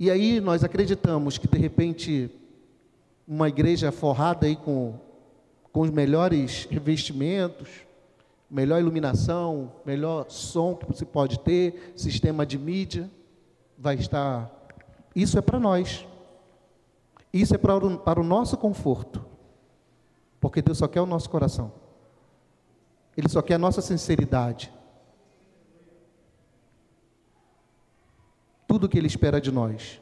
E 0.00 0.10
aí 0.10 0.40
nós 0.40 0.64
acreditamos 0.64 1.38
que 1.38 1.46
de 1.46 1.58
repente 1.58 2.28
uma 3.24 3.48
igreja 3.48 3.92
forrada 3.92 4.48
aí 4.48 4.56
com, 4.56 4.94
com 5.72 5.82
os 5.82 5.90
melhores 5.90 6.66
revestimentos, 6.68 7.84
melhor 8.50 8.78
iluminação, 8.78 9.72
melhor 9.84 10.30
som 10.30 10.74
que 10.74 10.86
você 10.86 11.04
pode 11.04 11.40
ter, 11.40 11.92
sistema 11.96 12.44
de 12.44 12.58
mídia, 12.58 13.10
vai 13.78 13.96
estar. 13.96 14.50
Isso 15.14 15.38
é 15.38 15.42
para 15.42 15.58
nós. 15.58 16.06
Isso 17.32 17.54
é 17.54 17.58
para 17.58 17.76
o, 17.76 17.98
para 17.98 18.20
o 18.20 18.24
nosso 18.24 18.56
conforto. 18.56 19.24
Porque 20.40 20.62
Deus 20.62 20.78
só 20.78 20.86
quer 20.86 21.00
o 21.00 21.06
nosso 21.06 21.28
coração. 21.28 21.72
Ele 23.16 23.28
só 23.28 23.42
quer 23.42 23.54
a 23.54 23.58
nossa 23.58 23.80
sinceridade. 23.80 24.72
Tudo 28.66 28.88
que 28.88 28.98
Ele 28.98 29.06
espera 29.06 29.40
de 29.40 29.52
nós, 29.52 30.00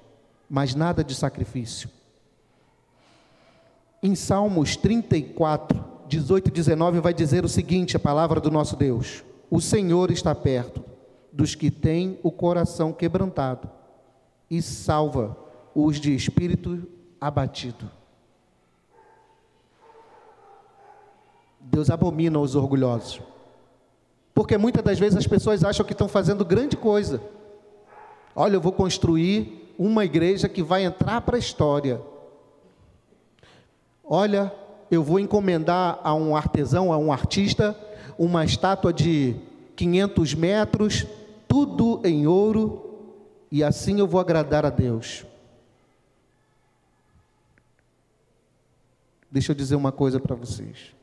mas 0.48 0.74
nada 0.74 1.04
de 1.04 1.14
sacrifício. 1.14 1.90
Em 4.02 4.14
Salmos 4.14 4.76
34, 4.76 5.84
18 6.12 6.48
e 6.48 6.50
19 6.50 7.00
vai 7.00 7.14
dizer 7.14 7.42
o 7.42 7.48
seguinte: 7.48 7.96
a 7.96 8.00
palavra 8.00 8.38
do 8.38 8.50
nosso 8.50 8.76
Deus: 8.76 9.24
O 9.50 9.60
Senhor 9.60 10.10
está 10.10 10.34
perto 10.34 10.84
dos 11.32 11.54
que 11.54 11.70
têm 11.70 12.18
o 12.22 12.30
coração 12.30 12.92
quebrantado 12.92 13.70
e 14.50 14.60
salva 14.60 15.34
os 15.74 15.98
de 15.98 16.14
espírito 16.14 16.86
abatido. 17.18 17.90
Deus 21.58 21.88
abomina 21.88 22.38
os 22.38 22.54
orgulhosos. 22.54 23.22
Porque 24.34 24.58
muitas 24.58 24.82
das 24.82 24.98
vezes 24.98 25.16
as 25.16 25.26
pessoas 25.26 25.64
acham 25.64 25.86
que 25.86 25.92
estão 25.92 26.08
fazendo 26.08 26.44
grande 26.44 26.76
coisa. 26.76 27.22
Olha, 28.36 28.56
eu 28.56 28.60
vou 28.60 28.72
construir 28.72 29.74
uma 29.78 30.04
igreja 30.04 30.48
que 30.48 30.62
vai 30.62 30.84
entrar 30.84 31.22
para 31.22 31.36
a 31.36 31.38
história. 31.38 32.02
Olha, 34.04 34.52
eu 34.92 35.02
vou 35.02 35.18
encomendar 35.18 35.98
a 36.04 36.12
um 36.12 36.36
artesão, 36.36 36.92
a 36.92 36.98
um 36.98 37.10
artista, 37.10 37.74
uma 38.18 38.44
estátua 38.44 38.92
de 38.92 39.34
500 39.74 40.34
metros, 40.34 41.06
tudo 41.48 42.02
em 42.04 42.26
ouro, 42.26 43.00
e 43.50 43.64
assim 43.64 44.00
eu 44.00 44.06
vou 44.06 44.20
agradar 44.20 44.66
a 44.66 44.70
Deus. 44.70 45.24
Deixa 49.30 49.52
eu 49.52 49.56
dizer 49.56 49.76
uma 49.76 49.90
coisa 49.90 50.20
para 50.20 50.36
vocês. 50.36 50.94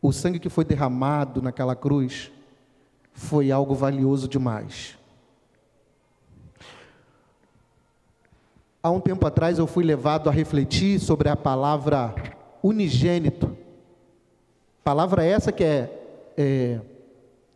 o 0.00 0.12
sangue 0.12 0.38
que 0.38 0.48
foi 0.48 0.64
derramado 0.64 1.42
naquela 1.42 1.74
cruz 1.74 2.30
foi 3.12 3.50
algo 3.50 3.74
valioso 3.74 4.28
demais. 4.28 4.96
Há 8.80 8.90
um 8.92 9.00
tempo 9.00 9.26
atrás 9.26 9.58
eu 9.58 9.66
fui 9.66 9.82
levado 9.82 10.28
a 10.28 10.32
refletir 10.32 11.00
sobre 11.00 11.28
a 11.28 11.34
palavra 11.34 12.14
unigênito. 12.62 13.56
Palavra 14.84 15.24
essa 15.24 15.52
que 15.52 15.64
é, 15.64 15.90
é, 16.36 16.80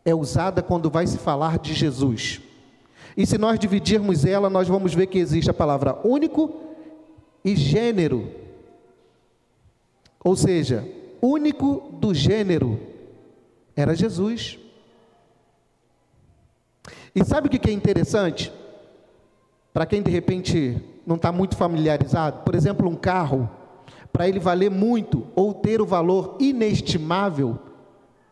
é 0.05 0.15
usada 0.15 0.61
quando 0.61 0.89
vai 0.89 1.05
se 1.07 1.17
falar 1.17 1.59
de 1.59 1.73
Jesus. 1.73 2.41
E 3.15 3.25
se 3.25 3.37
nós 3.37 3.57
dividirmos 3.57 4.25
ela, 4.25 4.49
nós 4.49 4.67
vamos 4.67 4.93
ver 4.93 5.07
que 5.07 5.17
existe 5.17 5.49
a 5.49 5.53
palavra 5.53 5.99
único 6.03 6.53
e 7.43 7.55
gênero. 7.55 8.31
Ou 10.23 10.35
seja, 10.35 10.87
único 11.21 11.89
do 11.93 12.13
gênero 12.13 12.79
era 13.75 13.95
Jesus. 13.95 14.59
E 17.15 17.25
sabe 17.25 17.47
o 17.47 17.49
que 17.49 17.69
é 17.69 17.73
interessante? 17.73 18.51
Para 19.73 19.85
quem 19.85 20.01
de 20.01 20.11
repente 20.11 20.81
não 21.05 21.15
está 21.15 21.31
muito 21.31 21.55
familiarizado, 21.55 22.43
por 22.43 22.53
exemplo, 22.53 22.87
um 22.87 22.95
carro, 22.95 23.49
para 24.11 24.27
ele 24.27 24.39
valer 24.39 24.71
muito 24.71 25.27
ou 25.35 25.53
ter 25.53 25.81
o 25.81 25.85
valor 25.85 26.37
inestimável, 26.39 27.57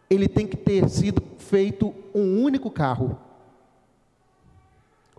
ele 0.09 0.27
tem 0.27 0.47
que 0.47 0.57
ter 0.57 0.89
sido 0.89 1.21
feito 1.37 1.93
um 2.13 2.41
único 2.41 2.69
carro, 2.69 3.17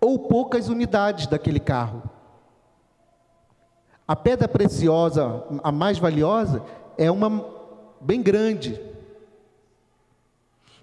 ou 0.01 0.19
poucas 0.19 0.69
unidades 0.69 1.27
daquele 1.27 1.61
carro. 1.61 2.03
A 4.07 4.15
pedra 4.15 4.47
preciosa, 4.47 5.45
a 5.63 5.73
mais 5.73 5.99
valiosa, 5.99 6.63
é 6.97 7.11
uma 7.11 7.45
bem 8.01 8.23
grande. 8.23 8.81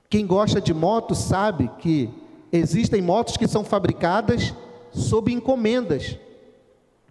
Quem 0.10 0.28
gosta 0.28 0.60
de 0.60 0.74
moto 0.74 1.16
sabe 1.16 1.70
que 1.80 2.10
existem 2.52 3.02
motos 3.02 3.38
que 3.38 3.48
são 3.48 3.64
fabricadas 3.64 4.54
sob 4.92 5.32
encomendas 5.32 6.18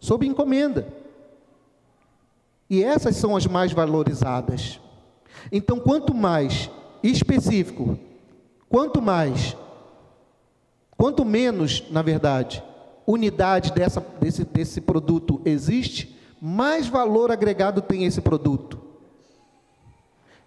sob 0.03 0.27
encomenda. 0.27 0.87
E 2.73 2.83
essas 2.83 3.17
são 3.17 3.37
as 3.37 3.47
mais 3.47 3.71
valorizadas. 3.71 4.81
Então, 5.53 5.79
quanto 5.79 6.15
mais 6.15 6.71
específico, 7.03 7.99
quanto 8.67 9.03
mais, 9.03 9.55
quanto 10.97 11.23
menos, 11.23 11.85
na 11.91 12.01
verdade, 12.01 12.65
unidade 13.07 13.75
dessa, 13.75 14.01
desse, 14.19 14.47
desse 14.47 14.81
produto 14.81 15.39
existe, 15.45 16.19
mais 16.41 16.87
valor 16.87 17.31
agregado 17.31 17.83
tem 17.83 18.07
esse 18.07 18.23
produto. 18.23 18.81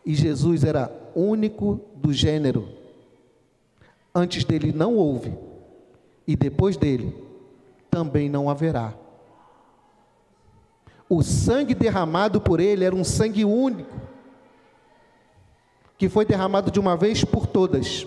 E 0.04 0.16
Jesus 0.16 0.64
era 0.64 0.92
único 1.14 1.80
do 1.96 2.12
gênero. 2.12 2.68
Antes 4.16 4.44
dele 4.44 4.74
não 4.74 4.96
houve, 4.96 5.32
e 6.26 6.36
depois 6.36 6.76
dele 6.76 7.16
também 7.92 8.28
não 8.30 8.50
haverá. 8.50 8.96
O 11.08 11.22
sangue 11.22 11.76
derramado 11.76 12.42
por 12.42 12.60
ele 12.60 12.84
era 12.84 12.96
um 12.96 13.04
sangue 13.04 13.46
único, 13.46 13.96
que 15.98 16.10
foi 16.10 16.26
derramado 16.26 16.72
de 16.72 16.80
uma 16.80 16.98
vez 16.98 17.24
por 17.24 17.46
todas. 17.46 18.06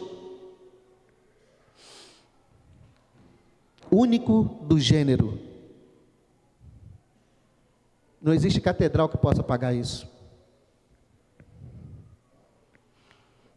Único 3.90 4.42
do 4.62 4.78
gênero. 4.78 5.38
Não 8.20 8.34
existe 8.34 8.60
catedral 8.60 9.08
que 9.08 9.16
possa 9.16 9.42
pagar 9.42 9.72
isso. 9.72 10.08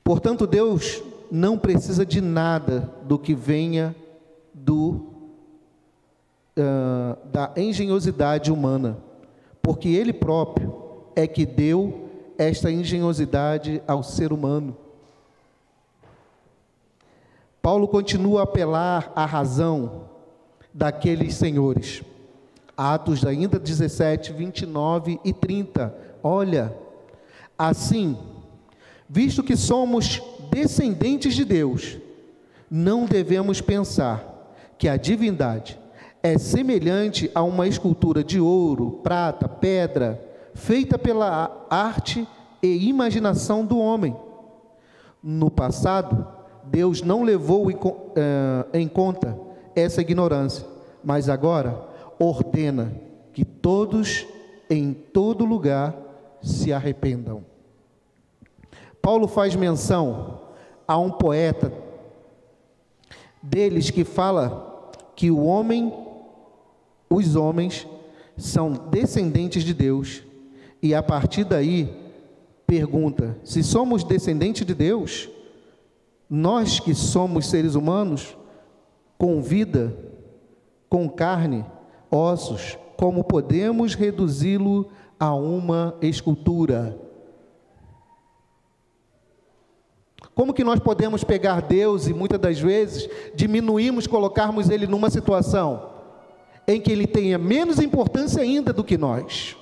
Portanto, 0.04 0.45
Deus 0.45 1.01
não 1.32 1.58
precisa 1.58 2.06
de 2.06 2.21
nada 2.21 2.93
do 3.04 3.17
que 3.17 3.34
venha 3.34 3.95
do 4.54 5.08
uh, 6.58 7.17
da 7.32 7.51
engenhosidade 7.58 8.51
humana 8.51 9.11
porque 9.62 9.89
Ele 9.89 10.13
próprio 10.13 10.74
é 11.15 11.28
que 11.28 11.45
deu 11.45 12.10
esta 12.38 12.71
engenhosidade 12.71 13.82
ao 13.88 14.02
ser 14.02 14.34
humano. 14.34 14.76
Paulo 17.62 17.88
continua 17.88 18.41
a 18.41 18.43
apelar 18.43 19.12
à 19.15 19.26
razão 19.26 20.06
daqueles 20.74 21.36
senhores. 21.36 22.02
Atos 22.76 23.24
ainda 23.24 23.60
17, 23.60 24.34
29 24.34 25.19
e 25.24 25.32
30. 25.32 25.95
Olha, 26.24 26.76
assim, 27.58 28.17
visto 29.08 29.43
que 29.43 29.56
somos 29.56 30.21
descendentes 30.50 31.36
de 31.36 31.45
Deus, 31.45 31.97
não 32.69 33.06
devemos 33.06 33.62
pensar 33.62 34.28
que 34.78 34.88
a 34.88 34.97
divindade 34.97 35.80
é 36.23 36.38
semelhante 36.38 37.31
a 37.34 37.41
uma 37.41 37.67
escultura 37.67 38.23
de 38.23 38.39
ouro, 38.39 38.99
prata, 39.03 39.47
pedra, 39.47 40.23
feita 40.53 40.97
pela 40.97 41.65
arte 41.69 42.27
e 42.62 42.88
imaginação 42.88 43.65
do 43.65 43.79
homem. 43.79 44.15
No 45.23 45.49
passado, 45.49 46.27
Deus 46.63 47.01
não 47.01 47.23
levou 47.23 47.69
eh, 47.71 48.65
em 48.73 48.88
conta 48.88 49.38
essa 49.75 50.01
ignorância, 50.01 50.65
mas 51.03 51.27
agora 51.27 51.88
ordena 52.19 52.93
que 53.34 53.43
todos 53.43 54.27
em 54.69 54.93
todo 54.93 55.45
lugar 55.45 55.95
se 56.41 56.71
arrependam. 56.71 57.43
Paulo 59.01 59.27
faz 59.27 59.55
menção 59.55 60.41
a 60.88 60.97
um 60.97 61.10
poeta 61.10 61.73
deles 63.41 63.89
que 63.89 64.03
fala 64.03 64.91
que 65.15 65.31
o 65.31 65.43
homem 65.43 66.11
os 67.12 67.36
homens 67.36 67.86
são 68.38 68.71
descendentes 68.71 69.63
de 69.63 69.74
Deus, 69.74 70.24
e 70.82 70.95
a 70.95 71.04
partir 71.04 71.43
daí 71.43 71.93
pergunta: 72.65 73.38
se 73.43 73.62
somos 73.62 74.04
descendentes 74.04 74.65
de 74.65 74.74
Deus, 74.74 75.30
nós 76.30 76.80
que 76.80 76.95
somos 76.95 77.47
seres 77.47 77.76
humanos, 77.76 78.38
com 79.17 79.41
vida, 79.41 79.93
com 80.89 81.10
carne, 81.10 81.65
ossos, 82.10 82.78
como 82.97 83.26
podemos 83.26 83.93
reduzi-lo 83.93 84.89
a 85.19 85.36
uma 85.36 85.95
escultura? 86.02 86.97
Como 90.34 90.54
que 90.54 90.63
nós 90.63 90.80
podemos 90.80 91.26
pegar 91.26 91.62
Deus 91.62 92.08
e 92.08 92.13
muitas 92.13 92.39
das 92.39 92.58
vezes 92.58 93.10
diminuirmos, 93.36 94.08
colocarmos 94.08 94.69
Ele 94.69 94.88
numa 94.88 95.10
situação 95.10 95.90
em 96.67 96.80
que 96.80 96.91
ele 96.91 97.08
tenha 97.08 97.38
menos 97.38 97.80
importância 97.80 98.41
ainda 98.41 98.71
do 98.71 98.84
que 98.84 98.97
nós. 98.97 99.56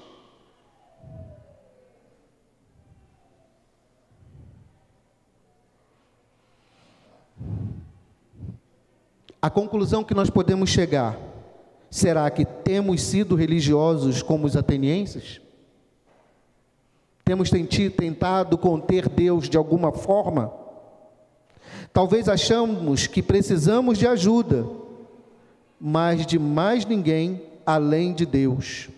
A 9.41 9.49
conclusão 9.49 10.03
que 10.03 10.13
nós 10.13 10.29
podemos 10.29 10.69
chegar 10.69 11.17
será 11.89 12.29
que 12.29 12.45
temos 12.45 13.01
sido 13.01 13.35
religiosos 13.35 14.21
como 14.21 14.45
os 14.45 14.55
atenienses? 14.57 15.39
Temos 17.23 17.49
tentado 17.95 18.57
conter 18.57 19.07
Deus 19.07 19.47
de 19.47 19.57
alguma 19.57 19.91
forma? 19.91 20.53
Talvez 21.93 22.27
achamos 22.27 23.07
que 23.07 23.23
precisamos 23.23 23.97
de 23.97 24.07
ajuda 24.07 24.67
mas 25.79 26.25
de 26.25 26.37
mais 26.37 26.85
ninguém 26.85 27.41
além 27.65 28.13
de 28.13 28.25
Deus. 28.25 28.89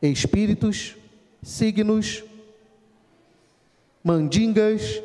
Espíritos, 0.00 0.96
signos, 1.42 2.24
mandingas, 4.02 5.02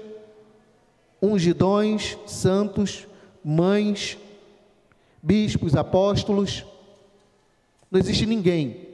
ungidões, 1.21 2.17
santos, 2.27 3.07
mães, 3.43 4.17
bispos, 5.21 5.75
apóstolos. 5.75 6.65
Não 7.89 7.99
existe 7.99 8.25
ninguém, 8.25 8.87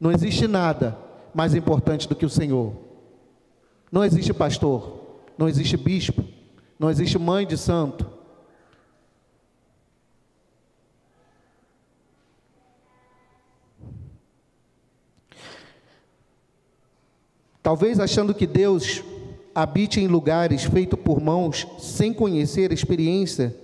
não 0.00 0.10
existe 0.10 0.46
nada 0.46 0.98
mais 1.34 1.54
importante 1.54 2.08
do 2.08 2.14
que 2.14 2.26
o 2.26 2.30
Senhor. 2.30 2.74
Não 3.92 4.04
existe 4.04 4.32
pastor, 4.32 5.00
não 5.38 5.48
existe 5.48 5.76
bispo, 5.76 6.24
não 6.78 6.90
existe 6.90 7.18
mãe 7.18 7.46
de 7.46 7.56
santo, 7.56 8.15
Talvez 17.66 17.98
achando 17.98 18.32
que 18.32 18.46
Deus 18.46 19.02
habite 19.52 19.98
em 19.98 20.06
lugares 20.06 20.62
feitos 20.62 21.00
por 21.00 21.20
mãos, 21.20 21.66
sem 21.80 22.14
conhecer 22.14 22.70
a 22.70 22.74
experiência 22.74 23.56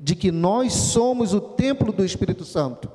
de 0.00 0.16
que 0.16 0.32
nós 0.32 0.72
somos 0.72 1.34
o 1.34 1.42
templo 1.42 1.92
do 1.92 2.02
Espírito 2.02 2.42
Santo. 2.42 2.90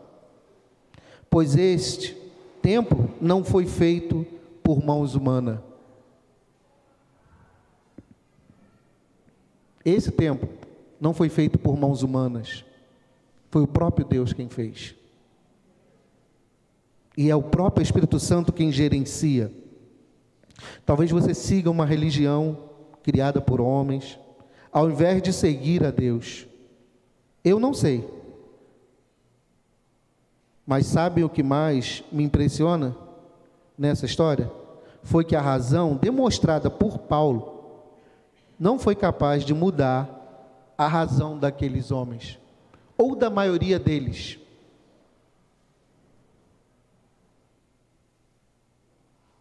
Pois 1.29 1.55
este 1.55 2.17
templo 2.63 3.11
não 3.21 3.43
foi 3.43 3.67
feito 3.67 4.25
por 4.63 4.83
mãos 4.83 5.13
humanas. 5.13 5.59
Esse 9.85 10.09
templo 10.09 10.49
não 10.99 11.13
foi 11.13 11.29
feito 11.29 11.59
por 11.59 11.77
mãos 11.77 12.01
humanas, 12.01 12.65
foi 13.51 13.61
o 13.61 13.67
próprio 13.67 14.03
Deus 14.03 14.33
quem 14.33 14.49
fez. 14.49 14.95
E 17.15 17.29
é 17.29 17.35
o 17.35 17.43
próprio 17.43 17.83
Espírito 17.83 18.19
Santo 18.19 18.51
quem 18.51 18.71
gerencia. 18.71 19.53
Talvez 20.85 21.11
você 21.11 21.33
siga 21.33 21.69
uma 21.69 21.85
religião 21.85 22.57
criada 23.03 23.41
por 23.41 23.61
homens, 23.61 24.19
ao 24.71 24.89
invés 24.89 25.21
de 25.21 25.31
seguir 25.31 25.83
a 25.85 25.91
Deus. 25.91 26.47
Eu 27.43 27.59
não 27.59 27.73
sei. 27.73 28.09
Mas 30.65 30.87
sabe 30.87 31.23
o 31.23 31.29
que 31.29 31.43
mais 31.43 32.03
me 32.11 32.23
impressiona 32.23 32.95
nessa 33.77 34.05
história? 34.05 34.51
Foi 35.03 35.23
que 35.23 35.35
a 35.35 35.41
razão 35.41 35.95
demonstrada 35.95 36.69
por 36.69 36.97
Paulo 36.99 37.55
não 38.59 38.79
foi 38.79 38.95
capaz 38.95 39.43
de 39.43 39.53
mudar 39.53 40.09
a 40.77 40.87
razão 40.87 41.37
daqueles 41.37 41.91
homens, 41.91 42.39
ou 42.97 43.15
da 43.15 43.29
maioria 43.29 43.77
deles. 43.77 44.39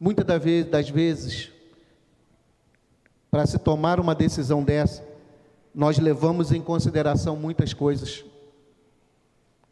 Muitas 0.04 0.26
das 0.66 0.90
vezes, 0.90 1.50
para 3.30 3.46
se 3.46 3.58
tomar 3.58 3.98
uma 3.98 4.14
decisão 4.14 4.62
dessa, 4.62 5.02
nós 5.74 5.98
levamos 5.98 6.52
em 6.52 6.60
consideração 6.60 7.36
muitas 7.36 7.72
coisas. 7.72 8.22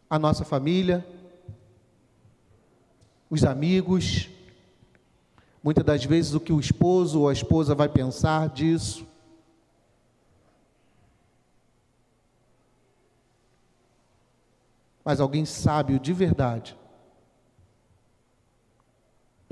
A 0.09 0.19
nossa 0.19 0.43
família, 0.43 1.07
os 3.29 3.45
amigos, 3.45 4.31
muitas 5.63 5.85
das 5.85 6.03
vezes 6.03 6.33
o 6.33 6.41
que 6.41 6.51
o 6.51 6.59
esposo 6.59 7.21
ou 7.21 7.29
a 7.29 7.33
esposa 7.35 7.75
vai 7.75 7.91
pensar 7.91 8.49
disso. 8.49 9.07
Mas 15.05 15.21
alguém 15.21 15.45
sábio 15.45 16.01
de 16.01 16.15
verdade 16.15 16.75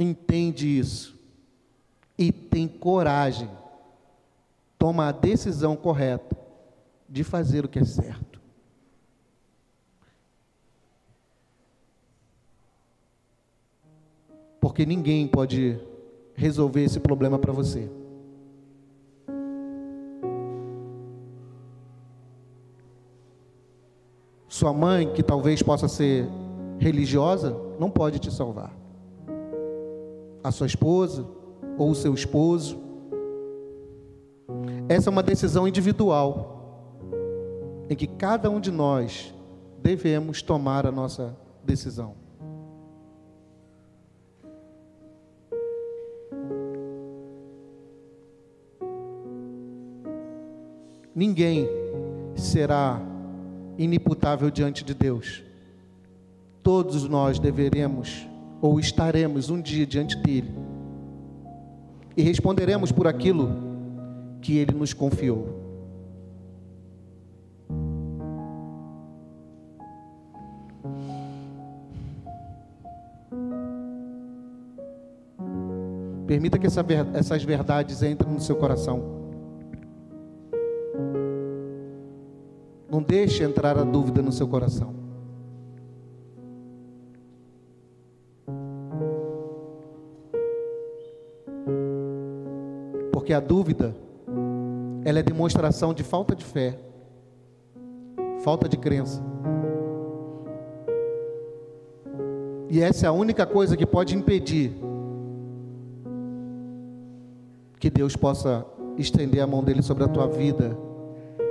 entende 0.02 0.66
isso 0.66 1.18
e 2.16 2.32
tem 2.32 2.66
coragem, 2.66 3.50
toma 4.78 5.08
a 5.08 5.12
decisão 5.12 5.76
correta 5.76 6.36
de 7.08 7.22
fazer 7.22 7.64
o 7.64 7.68
que 7.68 7.78
é 7.78 7.84
certo. 7.84 8.40
Porque 14.60 14.86
ninguém 14.86 15.26
pode 15.26 15.78
resolver 16.34 16.84
esse 16.84 17.00
problema 17.00 17.38
para 17.38 17.52
você. 17.52 17.90
Sua 24.48 24.72
mãe, 24.72 25.12
que 25.12 25.22
talvez 25.22 25.62
possa 25.62 25.88
ser 25.88 26.28
religiosa, 26.78 27.56
não 27.78 27.90
pode 27.90 28.18
te 28.18 28.30
salvar 28.30 28.79
a 30.42 30.50
sua 30.50 30.66
esposa 30.66 31.26
ou 31.76 31.90
o 31.90 31.94
seu 31.94 32.14
esposo. 32.14 32.78
Essa 34.88 35.08
é 35.08 35.12
uma 35.12 35.22
decisão 35.22 35.68
individual, 35.68 37.06
em 37.88 37.94
que 37.94 38.06
cada 38.06 38.50
um 38.50 38.60
de 38.60 38.70
nós 38.70 39.34
devemos 39.82 40.42
tomar 40.42 40.86
a 40.86 40.92
nossa 40.92 41.36
decisão. 41.64 42.14
Ninguém 51.14 51.68
será 52.34 53.00
inimputável 53.76 54.50
diante 54.50 54.84
de 54.84 54.94
Deus. 54.94 55.44
Todos 56.62 57.08
nós 57.08 57.38
deveremos 57.38 58.29
ou 58.60 58.78
estaremos 58.78 59.50
um 59.50 59.60
dia 59.60 59.86
diante 59.86 60.16
dele 60.16 60.52
e 62.16 62.22
responderemos 62.22 62.92
por 62.92 63.06
aquilo 63.06 63.50
que 64.40 64.56
ele 64.58 64.72
nos 64.72 64.92
confiou. 64.92 65.58
Permita 76.26 76.58
que 76.58 76.66
essa, 76.66 76.84
essas 77.14 77.42
verdades 77.42 78.02
entrem 78.02 78.32
no 78.32 78.40
seu 78.40 78.54
coração. 78.54 79.02
Não 82.88 83.02
deixe 83.02 83.42
entrar 83.42 83.76
a 83.76 83.82
dúvida 83.82 84.22
no 84.22 84.30
seu 84.30 84.46
coração. 84.46 84.99
Porque 93.30 93.34
a 93.36 93.38
dúvida, 93.46 93.94
ela 95.04 95.20
é 95.20 95.22
demonstração 95.22 95.94
de 95.94 96.02
falta 96.02 96.34
de 96.34 96.44
fé, 96.44 96.76
falta 98.40 98.68
de 98.68 98.76
crença. 98.76 99.22
E 102.68 102.82
essa 102.82 103.06
é 103.06 103.08
a 103.08 103.12
única 103.12 103.46
coisa 103.46 103.76
que 103.76 103.86
pode 103.86 104.16
impedir 104.16 104.72
que 107.78 107.88
Deus 107.88 108.16
possa 108.16 108.66
estender 108.98 109.40
a 109.40 109.46
mão 109.46 109.62
dele 109.62 109.80
sobre 109.80 110.02
a 110.02 110.08
tua 110.08 110.26
vida 110.26 110.76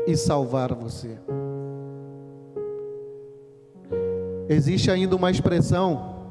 e 0.05 0.17
salvar 0.17 0.75
você. 0.75 1.17
Existe 4.49 4.91
ainda 4.91 5.15
uma 5.15 5.32
expressão 5.32 6.27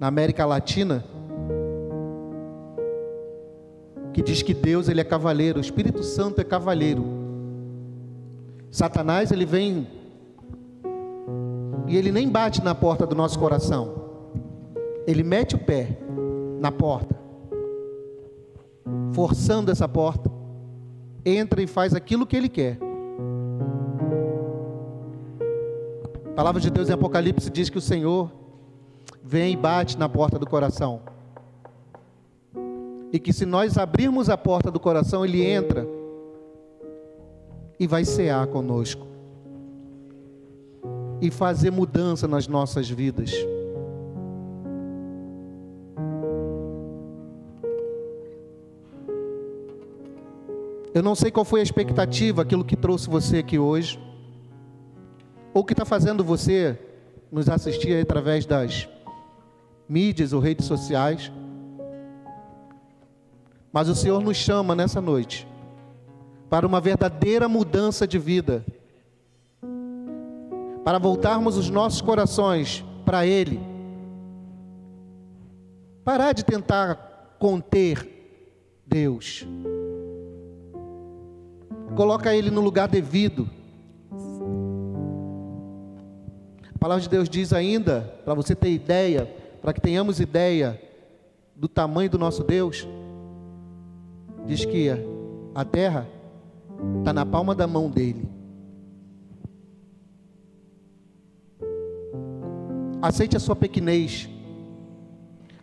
na 0.00 0.08
América 0.08 0.44
Latina 0.44 1.04
que 4.18 4.22
diz 4.22 4.42
que 4.42 4.52
Deus 4.52 4.88
ele 4.88 5.00
é 5.00 5.04
cavaleiro, 5.04 5.58
o 5.58 5.60
Espírito 5.60 6.02
Santo 6.02 6.40
é 6.40 6.44
cavaleiro. 6.44 7.04
Satanás 8.68 9.30
ele 9.30 9.46
vem 9.46 9.86
e 11.86 11.96
ele 11.96 12.10
nem 12.10 12.28
bate 12.28 12.60
na 12.60 12.74
porta 12.74 13.06
do 13.06 13.14
nosso 13.14 13.38
coração. 13.38 13.94
Ele 15.06 15.22
mete 15.22 15.54
o 15.54 15.58
pé 15.58 16.00
na 16.58 16.72
porta, 16.72 17.16
forçando 19.12 19.70
essa 19.70 19.86
porta, 19.86 20.28
entra 21.24 21.62
e 21.62 21.68
faz 21.68 21.94
aquilo 21.94 22.26
que 22.26 22.36
ele 22.36 22.48
quer. 22.48 22.76
A 26.26 26.34
palavra 26.34 26.60
de 26.60 26.70
Deus 26.70 26.88
em 26.88 26.92
Apocalipse 26.92 27.48
diz 27.50 27.70
que 27.70 27.78
o 27.78 27.80
Senhor 27.80 28.32
vem 29.22 29.52
e 29.52 29.56
bate 29.56 29.96
na 29.96 30.08
porta 30.08 30.40
do 30.40 30.46
coração 30.46 31.02
e 33.12 33.18
que 33.18 33.32
se 33.32 33.46
nós 33.46 33.78
abrirmos 33.78 34.28
a 34.28 34.36
porta 34.36 34.70
do 34.70 34.78
coração, 34.78 35.24
Ele 35.24 35.42
entra 35.42 35.86
e 37.78 37.86
vai 37.86 38.04
cear 38.04 38.46
conosco 38.48 39.06
e 41.20 41.30
fazer 41.30 41.70
mudança 41.70 42.28
nas 42.28 42.46
nossas 42.46 42.88
vidas. 42.88 43.32
Eu 50.94 51.02
não 51.02 51.14
sei 51.14 51.30
qual 51.30 51.44
foi 51.44 51.60
a 51.60 51.62
expectativa, 51.62 52.42
aquilo 52.42 52.64
que 52.64 52.76
trouxe 52.76 53.08
você 53.08 53.38
aqui 53.38 53.58
hoje, 53.58 54.00
ou 55.54 55.64
que 55.64 55.72
está 55.72 55.84
fazendo 55.84 56.24
você 56.24 56.78
nos 57.30 57.48
assistir 57.48 58.00
através 58.02 58.46
das 58.46 58.88
mídias 59.88 60.32
ou 60.32 60.40
redes 60.40 60.66
sociais. 60.66 61.30
Mas 63.72 63.88
o 63.88 63.94
Senhor 63.94 64.22
nos 64.22 64.36
chama 64.36 64.74
nessa 64.74 65.00
noite 65.00 65.46
para 66.48 66.66
uma 66.66 66.80
verdadeira 66.80 67.48
mudança 67.48 68.06
de 68.06 68.18
vida, 68.18 68.64
para 70.84 70.98
voltarmos 70.98 71.56
os 71.56 71.68
nossos 71.68 72.00
corações 72.00 72.82
para 73.04 73.26
Ele, 73.26 73.60
parar 76.02 76.32
de 76.32 76.44
tentar 76.44 77.36
conter 77.38 78.08
Deus, 78.86 79.46
coloca 81.94 82.34
Ele 82.34 82.50
no 82.50 82.62
lugar 82.62 82.88
devido. 82.88 83.48
A 86.74 86.78
palavra 86.78 87.02
de 87.02 87.08
Deus 87.08 87.28
diz 87.28 87.52
ainda, 87.52 88.14
para 88.24 88.32
você 88.32 88.54
ter 88.54 88.70
ideia, 88.70 89.26
para 89.60 89.74
que 89.74 89.80
tenhamos 89.80 90.20
ideia 90.20 90.80
do 91.54 91.68
tamanho 91.68 92.08
do 92.08 92.18
nosso 92.18 92.44
Deus, 92.44 92.86
diz 94.48 94.64
que 94.64 94.88
a 95.54 95.64
terra 95.64 96.08
está 96.98 97.12
na 97.12 97.26
palma 97.26 97.54
da 97.54 97.66
mão 97.66 97.90
dele. 97.90 98.26
Aceite 103.02 103.36
a 103.36 103.40
sua 103.40 103.54
pequenez. 103.54 104.28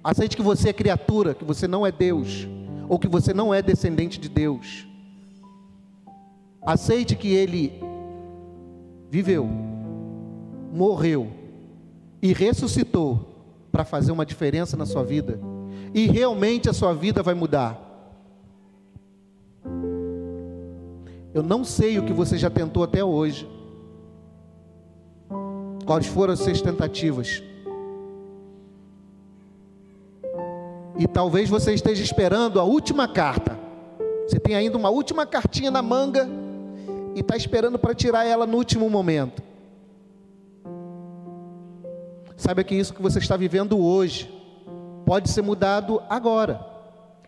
Aceite 0.04 0.38
que 0.38 0.44
você 0.44 0.70
é 0.70 0.74
criatura, 0.74 1.34
que 1.34 1.44
você 1.44 1.68
não 1.68 1.84
é 1.84 1.92
Deus, 1.92 2.48
ou 2.88 3.00
que 3.00 3.08
você 3.08 3.34
não 3.34 3.52
é 3.52 3.60
descendente 3.62 4.20
de 4.20 4.30
Deus. 4.30 4.88
Aceite 6.62 7.16
que 7.16 7.30
ele 7.30 7.74
viveu, 9.10 9.50
morreu 10.72 11.32
e 12.22 12.34
ressuscitou 12.34 13.34
para 13.72 13.84
fazer 13.84 14.12
uma 14.12 14.26
diferença 14.26 14.78
na 14.78 14.86
sua 14.86 15.04
vida. 15.04 15.40
E 15.94 16.06
realmente 16.06 16.70
a 16.70 16.74
sua 16.74 16.94
vida 16.94 17.24
vai 17.24 17.34
mudar. 17.34 17.85
Eu 21.36 21.44
não 21.44 21.66
sei 21.66 22.00
o 22.00 22.06
que 22.06 22.14
você 22.14 22.38
já 22.38 22.50
tentou 22.50 22.82
até 22.82 23.04
hoje. 23.04 23.46
Quais 25.86 26.08
foram 26.08 26.32
as 26.32 26.40
suas 26.40 26.62
tentativas? 26.62 27.44
E 30.98 31.06
talvez 31.06 31.50
você 31.50 31.74
esteja 31.74 32.02
esperando 32.02 32.58
a 32.58 32.64
última 32.64 33.06
carta. 33.06 33.60
Você 34.26 34.40
tem 34.40 34.56
ainda 34.56 34.78
uma 34.78 34.90
última 34.90 35.26
cartinha 35.26 35.70
na 35.70 35.82
manga 35.82 36.26
e 37.14 37.20
está 37.20 37.36
esperando 37.36 37.78
para 37.78 37.94
tirar 37.94 38.24
ela 38.24 38.48
no 38.48 38.56
último 38.56 38.90
momento. 38.90 39.44
Saiba 42.38 42.64
que 42.64 42.76
isso 42.76 42.94
que 42.94 43.02
você 43.02 43.20
está 43.20 43.36
vivendo 43.36 43.78
hoje 43.78 44.34
pode 45.06 45.30
ser 45.30 45.42
mudado 45.42 46.02
agora, 46.10 46.66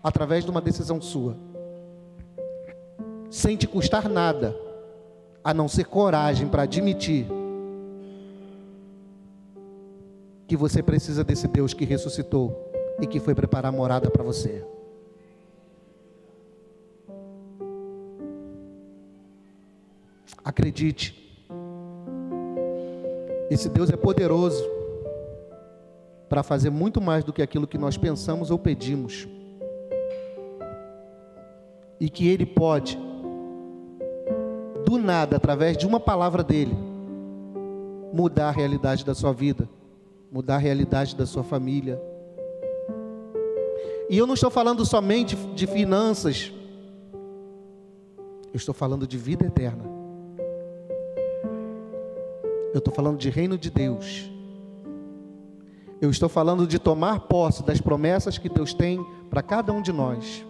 através 0.01 0.45
de 0.45 0.49
uma 0.51 0.61
decisão 0.61 1.01
sua, 1.01 1.35
sem 3.29 3.55
te 3.55 3.67
custar 3.67 4.09
nada, 4.09 4.55
a 5.43 5.53
não 5.53 5.67
ser 5.67 5.85
coragem 5.85 6.47
para 6.47 6.63
admitir 6.63 7.27
que 10.47 10.55
você 10.55 10.81
precisa 10.81 11.23
desse 11.23 11.47
Deus 11.47 11.73
que 11.73 11.83
ressuscitou 11.83 12.55
e 13.01 13.05
que 13.05 13.19
foi 13.19 13.35
preparar 13.35 13.71
morada 13.71 14.09
para 14.09 14.23
você. 14.23 14.65
Acredite, 20.43 21.27
esse 23.49 23.67
Deus 23.67 23.89
é 23.89 23.97
poderoso 23.97 24.63
para 26.29 26.43
fazer 26.43 26.69
muito 26.69 27.01
mais 27.01 27.23
do 27.23 27.33
que 27.33 27.41
aquilo 27.41 27.67
que 27.67 27.77
nós 27.77 27.97
pensamos 27.97 28.49
ou 28.49 28.57
pedimos. 28.57 29.27
E 31.99 32.09
que 32.09 32.27
Ele 32.27 32.45
pode, 32.45 32.97
do 34.87 34.97
nada, 34.97 35.35
através 35.35 35.75
de 35.75 35.85
uma 35.85 35.99
palavra 35.99 36.41
dEle, 36.41 36.73
mudar 38.13 38.47
a 38.47 38.51
realidade 38.51 39.03
da 39.03 39.13
sua 39.13 39.33
vida, 39.33 39.67
mudar 40.31 40.55
a 40.55 40.59
realidade 40.59 41.13
da 41.13 41.25
sua 41.25 41.43
família. 41.43 42.01
E 44.09 44.17
eu 44.17 44.25
não 44.25 44.33
estou 44.33 44.49
falando 44.49 44.85
somente 44.85 45.35
de 45.35 45.67
finanças, 45.67 46.53
eu 48.45 48.55
estou 48.55 48.73
falando 48.73 49.05
de 49.05 49.17
vida 49.17 49.45
eterna. 49.45 49.83
Eu 52.73 52.77
estou 52.77 52.93
falando 52.93 53.17
de 53.17 53.29
reino 53.29 53.57
de 53.57 53.69
Deus. 53.69 54.31
Eu 55.99 56.09
estou 56.09 56.29
falando 56.29 56.65
de 56.65 56.79
tomar 56.79 57.21
posse 57.21 57.61
das 57.61 57.81
promessas 57.81 58.37
que 58.37 58.47
Deus 58.47 58.73
tem 58.73 59.05
para 59.29 59.41
cada 59.41 59.73
um 59.73 59.81
de 59.81 59.91
nós. 59.91 60.46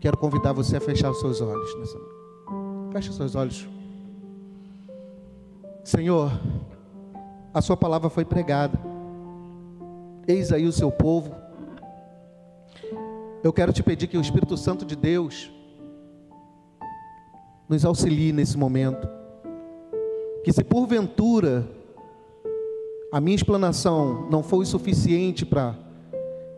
Quero 0.00 0.16
convidar 0.16 0.52
você 0.52 0.76
a 0.76 0.80
fechar 0.80 1.10
os 1.10 1.20
seus 1.20 1.40
olhos. 1.40 1.78
Nessa... 1.78 1.98
Feche 2.92 3.10
os 3.10 3.16
seus 3.16 3.34
olhos. 3.34 3.68
Senhor, 5.84 6.32
a 7.52 7.60
Sua 7.60 7.76
palavra 7.76 8.10
foi 8.10 8.24
pregada. 8.24 8.78
Eis 10.26 10.52
aí 10.52 10.66
o 10.66 10.72
seu 10.72 10.90
povo 10.90 11.34
eu 13.42 13.54
quero 13.54 13.72
te 13.72 13.82
pedir 13.82 14.06
que 14.06 14.18
o 14.18 14.20
Espírito 14.20 14.54
Santo 14.56 14.84
de 14.84 14.94
Deus 14.94 15.50
nos 17.66 17.86
auxilie 17.86 18.32
nesse 18.32 18.58
momento. 18.58 19.08
Que 20.44 20.52
se 20.52 20.62
porventura 20.62 21.66
a 23.10 23.18
minha 23.18 23.34
explanação 23.34 24.28
não 24.30 24.42
foi 24.42 24.66
suficiente 24.66 25.46
para 25.46 25.74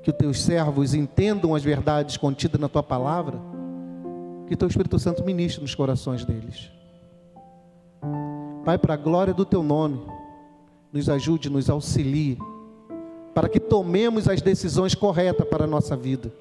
que 0.03 0.11
os 0.11 0.17
teus 0.17 0.43
servos 0.43 0.95
entendam 0.95 1.55
as 1.55 1.63
verdades 1.63 2.17
contidas 2.17 2.61
na 2.61 2.69
tua 2.69 2.83
palavra, 2.83 3.39
que 4.47 4.57
teu 4.57 4.69
Espírito 4.69 4.99
Santo 4.99 5.25
ministre 5.25 5.63
nos 5.63 5.75
corações 5.75 6.25
deles. 6.25 6.71
Pai, 8.65 8.79
para 8.79 8.95
a 8.95 8.97
glória 8.97 9.33
do 9.33 9.45
teu 9.45 9.63
nome, 9.63 10.01
nos 10.93 11.09
ajude, 11.09 11.49
nos 11.49 11.71
auxilie, 11.71 12.39
para 13.35 13.49
que 13.49 13.59
tomemos 13.59 14.29
as 14.29 14.43
decisões 14.43 14.95
corretas 14.95 15.47
para 15.49 15.65
a 15.65 15.69
nossa 15.69 15.97
vida 15.97 16.33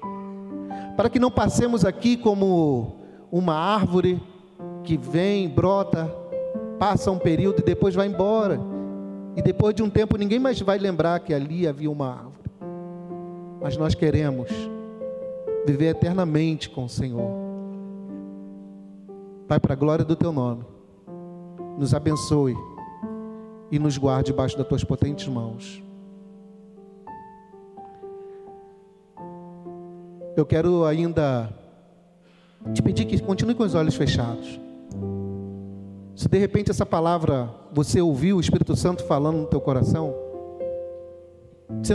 para 0.96 1.08
que 1.08 1.18
não 1.18 1.30
passemos 1.30 1.84
aqui 1.84 2.16
como 2.16 2.96
uma 3.30 3.54
árvore 3.54 4.22
que 4.84 4.96
vem, 4.96 5.48
brota, 5.48 6.04
passa 6.78 7.10
um 7.10 7.18
período 7.18 7.60
e 7.60 7.64
depois 7.64 7.94
vai 7.94 8.06
embora. 8.06 8.60
E 9.36 9.42
depois 9.42 9.74
de 9.74 9.82
um 9.82 9.88
tempo 9.88 10.18
ninguém 10.18 10.38
mais 10.38 10.60
vai 10.60 10.78
lembrar 10.78 11.20
que 11.20 11.32
ali 11.32 11.66
havia 11.66 11.90
uma. 11.90 12.30
Mas 13.62 13.76
nós 13.76 13.94
queremos 13.94 14.50
viver 15.66 15.88
eternamente 15.88 16.68
com 16.68 16.84
o 16.84 16.88
Senhor. 16.88 17.30
Pai, 19.46 19.60
para 19.60 19.74
a 19.74 19.76
glória 19.76 20.04
do 20.04 20.16
teu 20.16 20.32
nome, 20.32 20.64
nos 21.78 21.94
abençoe 21.94 22.56
e 23.70 23.78
nos 23.78 23.96
guarde 23.96 24.32
debaixo 24.32 24.56
das 24.58 24.66
tuas 24.66 24.82
potentes 24.82 25.28
mãos. 25.28 25.82
eu 30.36 30.46
quero 30.46 30.84
ainda 30.84 31.52
te 32.72 32.82
pedir 32.82 33.04
que 33.04 33.20
continue 33.20 33.54
com 33.54 33.62
os 33.62 33.74
olhos 33.74 33.94
fechados. 33.94 34.60
Se 36.14 36.28
de 36.28 36.38
repente 36.38 36.70
essa 36.70 36.86
palavra 36.86 37.50
você 37.72 38.00
ouviu 38.00 38.36
o 38.36 38.40
Espírito 38.40 38.76
Santo 38.76 39.04
falando 39.04 39.38
no 39.38 39.46
teu 39.46 39.60
coração, 39.60 40.14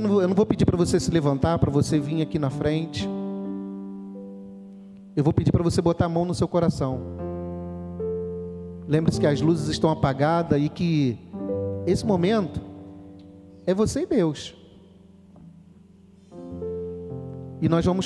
não, 0.02 0.22
eu 0.22 0.28
não 0.28 0.36
vou 0.36 0.46
pedir 0.46 0.66
para 0.66 0.78
você 0.78 1.00
se 1.00 1.12
levantar, 1.12 1.58
para 1.60 1.72
você 1.72 2.00
vir 2.00 2.22
aqui 2.22 2.38
na 2.38 2.50
frente. 2.50 3.08
Eu 5.16 5.24
vou 5.24 5.34
pedir 5.34 5.52
para 5.52 5.64
você 5.64 5.82
botar 5.82 6.06
a 6.06 6.10
mão 6.10 6.26
no 6.26 6.34
seu 6.34 6.48
coração. 6.48 7.00
Lembre-se 8.88 9.20
que 9.20 9.28
as 9.28 9.42
luzes 9.42 9.68
estão 9.68 9.90
apagadas 9.90 10.62
e 10.62 10.70
que 10.70 11.18
esse 11.86 12.06
momento 12.06 12.62
é 13.66 13.74
você 13.74 14.04
e 14.04 14.06
Deus. 14.06 14.56
E 17.62 17.68
nós 17.68 17.84
vamos 17.84 18.06